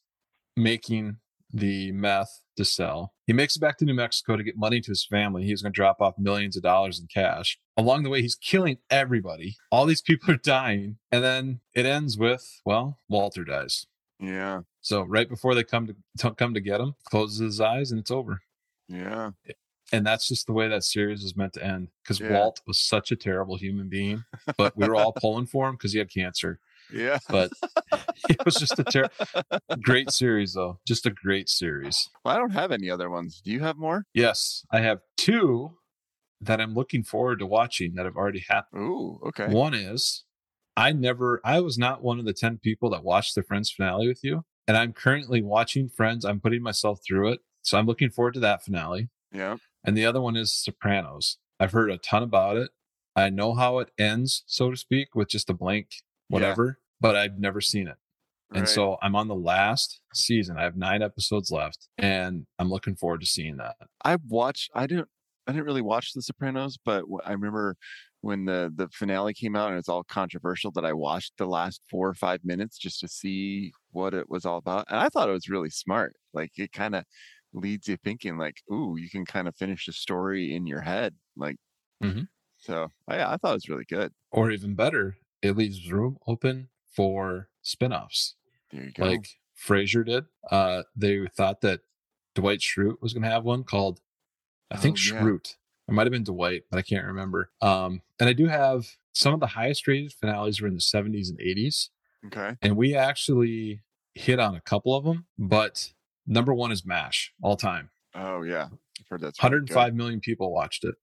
making 0.55 1.17
the 1.53 1.91
meth 1.91 2.41
to 2.57 2.65
sell. 2.65 3.13
He 3.25 3.33
makes 3.33 3.55
it 3.55 3.59
back 3.59 3.77
to 3.77 3.85
New 3.85 3.93
Mexico 3.93 4.35
to 4.35 4.43
get 4.43 4.57
money 4.57 4.81
to 4.81 4.91
his 4.91 5.05
family. 5.05 5.45
He's 5.45 5.61
going 5.61 5.71
to 5.71 5.75
drop 5.75 6.01
off 6.01 6.17
millions 6.17 6.57
of 6.57 6.63
dollars 6.63 6.99
in 6.99 7.07
cash. 7.07 7.57
Along 7.77 8.03
the 8.03 8.09
way, 8.09 8.21
he's 8.21 8.35
killing 8.35 8.77
everybody. 8.89 9.55
All 9.71 9.85
these 9.85 10.01
people 10.01 10.33
are 10.33 10.37
dying. 10.37 10.97
And 11.11 11.23
then 11.23 11.61
it 11.73 11.85
ends 11.85 12.17
with, 12.17 12.61
well, 12.65 12.99
Walter 13.07 13.43
dies. 13.43 13.85
Yeah. 14.19 14.61
So 14.81 15.03
right 15.03 15.29
before 15.29 15.55
they 15.55 15.63
come 15.63 15.87
to, 15.87 15.95
to 16.19 16.31
come 16.31 16.53
to 16.53 16.59
get 16.59 16.81
him, 16.81 16.95
closes 17.09 17.39
his 17.39 17.61
eyes 17.61 17.91
and 17.91 17.99
it's 17.99 18.11
over. 18.11 18.41
Yeah. 18.89 19.31
And 19.93 20.05
that's 20.05 20.27
just 20.27 20.47
the 20.47 20.53
way 20.53 20.67
that 20.67 20.83
series 20.83 21.23
was 21.23 21.37
meant 21.37 21.53
to 21.53 21.63
end 21.63 21.89
because 22.03 22.19
yeah. 22.19 22.33
Walt 22.33 22.61
was 22.67 22.79
such 22.79 23.11
a 23.11 23.15
terrible 23.15 23.57
human 23.57 23.87
being, 23.87 24.25
but 24.57 24.75
we 24.75 24.87
were 24.87 24.95
all 24.95 25.13
pulling 25.13 25.45
for 25.45 25.69
him 25.69 25.75
because 25.75 25.93
he 25.93 25.99
had 25.99 26.11
cancer. 26.11 26.59
Yeah. 26.91 27.19
But 27.29 27.51
it 28.29 28.43
was 28.45 28.55
just 28.55 28.79
a 28.79 28.83
ter- 28.83 29.09
great 29.81 30.11
series, 30.11 30.53
though. 30.53 30.79
Just 30.87 31.05
a 31.05 31.11
great 31.11 31.49
series. 31.49 32.09
Well, 32.23 32.35
I 32.35 32.39
don't 32.39 32.51
have 32.51 32.71
any 32.71 32.89
other 32.89 33.09
ones. 33.09 33.41
Do 33.43 33.51
you 33.51 33.61
have 33.61 33.77
more? 33.77 34.05
Yes. 34.13 34.65
I 34.71 34.81
have 34.81 34.99
two 35.17 35.77
that 36.41 36.61
I'm 36.61 36.73
looking 36.73 37.03
forward 37.03 37.39
to 37.39 37.45
watching 37.45 37.95
that 37.95 38.05
have 38.05 38.15
already 38.15 38.45
happened. 38.47 38.81
Ooh, 38.83 39.19
okay. 39.27 39.47
One 39.47 39.73
is 39.73 40.23
I 40.75 40.91
never, 40.91 41.41
I 41.43 41.59
was 41.61 41.77
not 41.77 42.03
one 42.03 42.19
of 42.19 42.25
the 42.25 42.33
10 42.33 42.59
people 42.59 42.89
that 42.91 43.03
watched 43.03 43.35
the 43.35 43.43
Friends 43.43 43.71
finale 43.71 44.07
with 44.07 44.23
you. 44.23 44.43
And 44.67 44.77
I'm 44.77 44.93
currently 44.93 45.41
watching 45.41 45.89
Friends. 45.89 46.25
I'm 46.25 46.39
putting 46.39 46.61
myself 46.61 46.99
through 47.05 47.31
it. 47.31 47.39
So 47.63 47.77
I'm 47.77 47.85
looking 47.85 48.09
forward 48.09 48.35
to 48.35 48.39
that 48.41 48.63
finale. 48.63 49.09
Yeah. 49.31 49.57
And 49.83 49.97
the 49.97 50.05
other 50.05 50.21
one 50.21 50.35
is 50.35 50.53
Sopranos. 50.53 51.37
I've 51.59 51.71
heard 51.71 51.89
a 51.89 51.97
ton 51.97 52.21
about 52.21 52.57
it. 52.57 52.69
I 53.15 53.29
know 53.31 53.55
how 53.55 53.79
it 53.79 53.89
ends, 53.97 54.43
so 54.45 54.69
to 54.69 54.77
speak, 54.77 55.15
with 55.15 55.29
just 55.29 55.49
a 55.49 55.53
blank 55.53 55.87
whatever, 56.29 56.65
yeah. 56.65 56.73
but 57.01 57.15
I've 57.15 57.39
never 57.39 57.61
seen 57.61 57.87
it. 57.87 57.97
And 58.51 58.61
right. 58.61 58.69
so 58.69 58.97
I'm 59.01 59.15
on 59.15 59.27
the 59.27 59.35
last 59.35 59.99
season. 60.13 60.57
I 60.57 60.63
have 60.63 60.77
nine 60.77 61.01
episodes 61.01 61.51
left, 61.51 61.89
and 61.97 62.45
I'm 62.57 62.69
looking 62.69 62.95
forward 62.95 63.21
to 63.21 63.27
seeing 63.27 63.57
that. 63.57 63.75
I've 64.03 64.21
watched. 64.27 64.71
I 64.73 64.87
didn't. 64.87 65.09
I 65.47 65.53
didn't 65.53 65.65
really 65.65 65.81
watch 65.81 66.11
The 66.13 66.21
Sopranos, 66.21 66.77
but 66.83 67.05
I 67.25 67.31
remember 67.31 67.77
when 68.21 68.45
the 68.45 68.71
the 68.75 68.89
finale 68.89 69.33
came 69.33 69.55
out 69.55 69.69
and 69.69 69.77
it's 69.77 69.89
all 69.89 70.03
controversial 70.03 70.71
that 70.71 70.85
I 70.85 70.93
watched 70.93 71.33
the 71.37 71.45
last 71.45 71.81
four 71.89 72.07
or 72.07 72.13
five 72.13 72.41
minutes 72.43 72.77
just 72.77 72.99
to 73.01 73.07
see 73.07 73.71
what 73.91 74.13
it 74.13 74.29
was 74.29 74.45
all 74.45 74.57
about. 74.57 74.85
And 74.89 74.99
I 74.99 75.09
thought 75.09 75.29
it 75.29 75.33
was 75.33 75.49
really 75.49 75.69
smart. 75.69 76.15
Like 76.33 76.51
it 76.57 76.71
kind 76.71 76.95
of 76.95 77.03
leads 77.53 77.87
you 77.87 77.97
thinking 77.97 78.37
like, 78.37 78.57
ooh, 78.71 78.95
you 78.97 79.09
can 79.09 79.25
kind 79.25 79.47
of 79.47 79.55
finish 79.55 79.85
the 79.85 79.93
story 79.93 80.53
in 80.53 80.67
your 80.67 80.81
head. 80.81 81.15
Like 81.35 81.57
mm-hmm. 82.03 82.23
so 82.57 82.87
yeah, 83.09 83.29
I 83.29 83.37
thought 83.37 83.51
it 83.51 83.53
was 83.53 83.69
really 83.69 83.85
good. 83.87 84.11
Or 84.31 84.51
even 84.51 84.75
better, 84.75 85.17
it 85.41 85.55
leaves 85.55 85.91
room 85.91 86.17
open 86.27 86.69
for 86.87 87.49
spin-offs. 87.61 88.35
There 88.71 88.83
you 88.83 88.91
go. 88.91 89.05
Like 89.05 89.29
Frasier 89.67 90.05
did. 90.05 90.25
Uh 90.49 90.83
they 90.95 91.27
thought 91.35 91.61
that 91.61 91.81
Dwight 92.35 92.59
Schrute 92.59 93.01
was 93.01 93.13
gonna 93.13 93.29
have 93.29 93.43
one 93.43 93.63
called 93.63 94.01
I 94.71 94.77
think 94.77 94.97
oh, 94.97 95.13
yeah. 95.13 95.21
Schrute. 95.21 95.55
It 95.87 95.93
might 95.93 96.05
have 96.05 96.11
been 96.11 96.23
Dwight, 96.23 96.63
but 96.69 96.77
I 96.77 96.81
can't 96.81 97.05
remember. 97.05 97.49
Um, 97.61 98.01
and 98.19 98.27
I 98.27 98.33
do 98.33 98.47
have 98.47 98.87
some 99.13 99.33
of 99.33 99.39
the 99.39 99.47
highest 99.47 99.87
rated 99.87 100.13
finales 100.13 100.61
were 100.61 100.67
in 100.67 100.73
the 100.73 100.81
70s 100.81 101.29
and 101.29 101.39
80s. 101.39 101.89
Okay. 102.25 102.57
And 102.61 102.75
we 102.75 102.93
actually 102.95 103.81
hit 104.13 104.39
on 104.39 104.55
a 104.55 104.61
couple 104.61 104.95
of 104.95 105.05
them, 105.05 105.25
but 105.37 105.93
number 106.25 106.53
one 106.53 106.71
is 106.71 106.85
MASH 106.85 107.33
all 107.41 107.55
time. 107.55 107.89
Oh, 108.13 108.41
yeah. 108.41 108.67
I've 108.99 109.07
heard 109.09 109.21
that's 109.21 109.41
105 109.41 109.93
million 109.93 110.19
people 110.19 110.51
watched 110.51 110.83
it. 110.83 110.95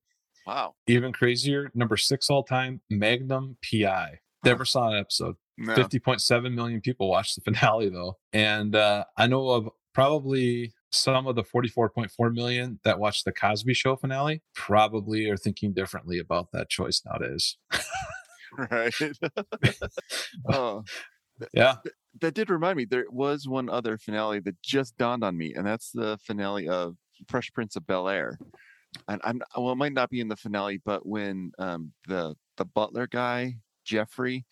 Wow. 0.46 0.74
Even 0.86 1.12
crazier, 1.12 1.70
number 1.74 1.96
six 1.96 2.28
all 2.28 2.42
time, 2.42 2.82
Magnum 2.90 3.56
PI. 3.62 4.20
Never 4.44 4.64
saw 4.64 4.88
an 4.90 4.98
episode. 4.98 5.36
No. 5.56 5.74
50.7 5.74 6.54
million 6.54 6.80
people 6.80 7.08
watched 7.08 7.36
the 7.36 7.40
finale 7.52 7.88
though. 7.88 8.18
And 8.32 8.74
uh, 8.74 9.04
I 9.16 9.26
know 9.26 9.48
of 9.48 9.68
probably 9.92 10.72
some 10.90 11.26
of 11.26 11.36
the 11.36 11.44
44.4 11.44 12.32
million 12.32 12.80
that 12.84 12.98
watched 12.98 13.24
the 13.24 13.32
Cosby 13.32 13.74
Show 13.74 13.96
finale 13.96 14.42
probably 14.54 15.28
are 15.28 15.36
thinking 15.36 15.72
differently 15.72 16.18
about 16.18 16.52
that 16.52 16.68
choice 16.68 17.02
nowadays. 17.04 17.56
right. 18.70 18.94
oh, 20.52 20.84
yeah. 21.52 21.76
That, 21.84 21.92
that 22.20 22.34
did 22.34 22.50
remind 22.50 22.76
me. 22.76 22.84
There 22.84 23.06
was 23.10 23.48
one 23.48 23.68
other 23.68 23.98
finale 23.98 24.40
that 24.40 24.60
just 24.62 24.96
dawned 24.96 25.24
on 25.24 25.36
me, 25.36 25.52
and 25.54 25.66
that's 25.66 25.90
the 25.90 26.18
finale 26.22 26.68
of 26.68 26.96
Fresh 27.28 27.52
Prince 27.52 27.76
of 27.76 27.86
Bel 27.86 28.08
Air. 28.08 28.38
And 29.08 29.20
I'm 29.24 29.42
well, 29.56 29.72
it 29.72 29.76
might 29.76 29.92
not 29.92 30.10
be 30.10 30.20
in 30.20 30.28
the 30.28 30.36
finale, 30.36 30.80
but 30.84 31.04
when 31.04 31.50
um, 31.58 31.92
the 32.06 32.36
the 32.56 32.64
butler 32.64 33.08
guy 33.08 33.56
Geoffrey 33.84 34.44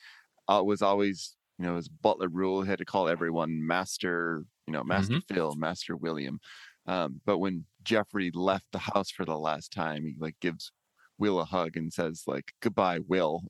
uh, 0.48 0.62
was 0.64 0.82
always 0.82 1.36
you 1.58 1.66
know 1.66 1.76
his 1.76 1.88
butler 1.88 2.28
rule 2.28 2.62
he 2.62 2.68
had 2.68 2.78
to 2.78 2.84
call 2.84 3.08
everyone 3.08 3.66
Master 3.66 4.44
you 4.66 4.72
know, 4.72 4.84
Master 4.84 5.14
mm-hmm. 5.14 5.34
Phil, 5.34 5.54
Master 5.56 5.96
William. 5.96 6.40
Um, 6.86 7.20
but 7.24 7.38
when 7.38 7.64
Geoffrey 7.82 8.30
left 8.34 8.66
the 8.72 8.78
house 8.78 9.10
for 9.10 9.24
the 9.24 9.38
last 9.38 9.72
time, 9.72 10.04
he 10.04 10.14
like 10.18 10.36
gives 10.40 10.72
Will 11.18 11.40
a 11.40 11.44
hug 11.44 11.76
and 11.76 11.92
says 11.92 12.24
like 12.26 12.52
goodbye, 12.60 13.00
Will. 13.06 13.42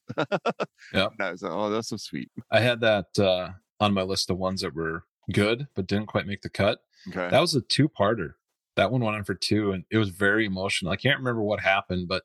yeah. 0.93 1.09
I 1.21 1.31
was 1.31 1.43
like, 1.43 1.53
oh, 1.53 1.71
that's 1.71 1.89
so 1.89 1.97
sweet. 1.97 2.31
I 2.51 2.61
had 2.61 2.81
that 2.81 3.19
uh, 3.19 3.51
on 3.81 3.95
my 3.95 4.03
list 4.03 4.31
of 4.31 4.39
ones 4.39 4.63
that 4.63 4.75
were 4.75 5.05
good 5.33 5.69
but 5.75 5.87
didn't 5.87 6.07
quite 6.07 6.27
make 6.27 6.43
the 6.43 6.51
cut. 6.51 6.81
Okay. 7.09 7.29
That 7.31 7.41
was 7.41 7.55
a 7.55 7.61
two-parter. 7.61 8.35
That 8.77 8.91
one 8.91 9.03
went 9.03 9.17
on 9.17 9.25
for 9.25 9.35
two, 9.35 9.73
and 9.73 9.85
it 9.91 9.99
was 9.99 10.09
very 10.09 10.47
emotional. 10.47 10.93
I 10.93 10.97
can't 10.97 11.19
remember 11.19 11.43
what 11.43 11.61
happened, 11.61 12.09
but 12.09 12.23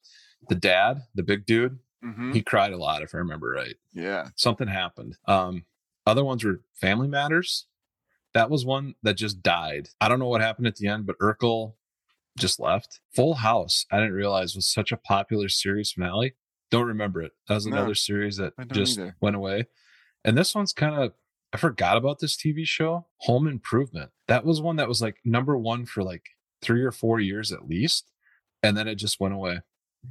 the 0.48 0.56
dad, 0.56 1.02
the 1.14 1.24
big 1.24 1.46
dude, 1.46 1.78
mm-hmm. 2.04 2.32
he 2.32 2.42
cried 2.42 2.74
a 2.74 2.78
lot 2.78 3.04
if 3.04 3.14
I 3.14 3.20
remember 3.20 3.50
right. 3.50 3.76
Yeah. 3.94 4.30
Something 4.36 4.68
happened. 4.68 5.18
Um, 5.28 5.66
other 6.06 6.24
ones 6.24 6.44
were 6.44 6.62
family 6.74 7.08
matters 7.08 7.66
that 8.38 8.52
was 8.52 8.66
one 8.66 8.94
that 9.02 9.16
just 9.16 9.42
died. 9.42 9.90
I 10.00 10.08
don't 10.08 10.20
know 10.20 10.28
what 10.28 10.42
happened 10.42 10.68
at 10.68 10.76
the 10.76 10.88
end, 10.88 11.08
but 11.08 11.18
Urkel 11.18 11.74
just 12.38 12.60
left. 12.60 13.00
Full 13.16 13.36
House, 13.36 13.88
I 13.92 13.98
didn't 13.98 14.14
realize 14.14 14.56
was 14.56 14.72
such 14.72 14.92
a 14.92 14.98
popular 14.98 15.50
series 15.50 15.92
finale. 15.92 16.36
Don't 16.70 16.86
remember 16.86 17.24
it. 17.24 17.32
That 17.48 17.56
was 17.56 17.66
another 17.66 17.88
no, 17.88 17.94
series 17.94 18.38
that 18.38 18.54
just 18.72 19.00
either. 19.00 19.16
went 19.20 19.36
away. 19.36 19.66
And 20.24 20.38
this 20.38 20.54
one's 20.54 20.72
kind 20.72 20.96
of 20.96 21.14
I 21.52 21.58
forgot 21.58 21.98
about 21.98 22.20
this 22.20 22.36
TV 22.36 22.68
show, 22.68 23.08
Home 23.22 23.48
Improvement. 23.48 24.12
That 24.28 24.46
was 24.46 24.62
one 24.62 24.76
that 24.76 24.88
was 24.88 25.02
like 25.02 25.18
number 25.26 25.58
one 25.58 25.88
for 25.88 26.04
like 26.04 26.36
three 26.62 26.84
or 26.84 26.92
four 26.92 27.20
years 27.20 27.52
at 27.52 27.68
least. 27.68 28.12
And 28.62 28.78
then 28.78 28.88
it 28.88 28.96
just 28.96 29.20
went 29.20 29.34
away. 29.34 29.62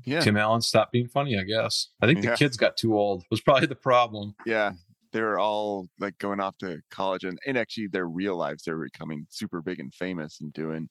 Yeah. 0.05 0.21
Tim 0.21 0.37
Allen 0.37 0.61
stopped 0.61 0.93
being 0.93 1.09
funny, 1.09 1.39
I 1.39 1.43
guess. 1.43 1.89
I 2.01 2.07
think 2.07 2.21
the 2.21 2.29
yeah. 2.29 2.37
kids 2.37 2.57
got 2.57 2.77
too 2.77 2.99
old, 2.99 3.25
was 3.31 3.41
probably 3.41 3.67
the 3.67 3.75
problem. 3.75 4.35
Yeah 4.45 4.73
they 5.17 5.23
were 5.23 5.39
all 5.39 5.89
like 5.99 6.19
going 6.19 6.41
off 6.41 6.59
to 6.59 6.79
college 6.91 7.25
and, 7.25 7.39
and 7.47 7.57
actually 7.57 7.87
their 7.87 8.07
real 8.07 8.37
lives 8.37 8.65
they 8.65 8.73
were 8.73 8.85
becoming 8.93 9.27
super 9.31 9.63
big 9.63 9.81
and 9.81 9.95
famous 9.95 10.41
and 10.43 10.53
doing 10.53 10.89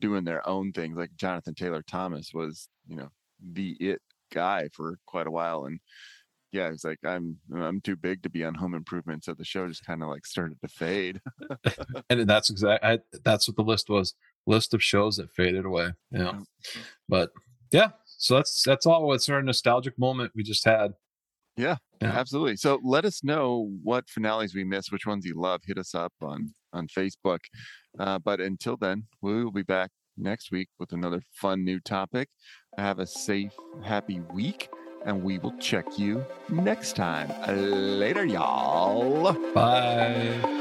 doing 0.00 0.24
their 0.24 0.46
own 0.48 0.72
things 0.72 0.96
like 0.96 1.14
jonathan 1.16 1.54
taylor 1.54 1.82
thomas 1.82 2.30
was 2.34 2.68
you 2.88 2.96
know 2.96 3.08
the 3.52 3.76
it 3.78 4.00
guy 4.32 4.68
for 4.72 4.98
quite 5.06 5.28
a 5.28 5.30
while 5.30 5.66
and 5.66 5.78
yeah 6.50 6.68
it's 6.68 6.84
like 6.84 6.98
i'm 7.04 7.36
i'm 7.54 7.80
too 7.80 7.94
big 7.94 8.20
to 8.22 8.28
be 8.28 8.44
on 8.44 8.54
home 8.54 8.74
improvement 8.74 9.24
so 9.24 9.34
the 9.34 9.44
show 9.44 9.68
just 9.68 9.86
kind 9.86 10.02
of 10.02 10.08
like 10.08 10.26
started 10.26 10.60
to 10.60 10.68
fade 10.68 11.20
and 12.10 12.28
that's 12.28 12.50
exactly 12.50 12.98
that's 13.24 13.46
what 13.46 13.56
the 13.56 13.62
list 13.62 13.88
was 13.88 14.14
list 14.46 14.74
of 14.74 14.82
shows 14.82 15.16
that 15.16 15.30
faded 15.30 15.64
away 15.64 15.90
yeah 16.10 16.40
but 17.08 17.30
yeah 17.70 17.90
so 18.20 18.36
that's 18.36 18.62
that's 18.62 18.86
all 18.86 19.12
it's 19.12 19.28
our 19.28 19.42
nostalgic 19.42 19.98
moment 19.98 20.30
we 20.34 20.42
just 20.42 20.64
had 20.64 20.92
yeah, 21.56 21.76
yeah, 22.00 22.08
absolutely. 22.08 22.56
So 22.56 22.80
let 22.82 23.04
us 23.04 23.22
know 23.22 23.70
what 23.82 24.08
finales 24.08 24.54
we 24.54 24.64
missed, 24.64 24.92
which 24.92 25.06
ones 25.06 25.26
you 25.26 25.34
love. 25.34 25.60
Hit 25.66 25.78
us 25.78 25.94
up 25.94 26.12
on 26.22 26.54
on 26.72 26.86
Facebook. 26.88 27.40
Uh, 27.98 28.18
but 28.18 28.40
until 28.40 28.76
then, 28.76 29.04
we 29.20 29.44
will 29.44 29.52
be 29.52 29.62
back 29.62 29.90
next 30.16 30.50
week 30.50 30.68
with 30.78 30.92
another 30.92 31.22
fun 31.32 31.64
new 31.64 31.80
topic. 31.80 32.28
Have 32.78 32.98
a 32.98 33.06
safe, 33.06 33.52
happy 33.82 34.20
week, 34.32 34.70
and 35.04 35.22
we 35.22 35.38
will 35.38 35.56
check 35.58 35.98
you 35.98 36.24
next 36.48 36.96
time. 36.96 37.28
Later, 37.98 38.24
y'all. 38.24 39.32
Bye. 39.52 40.59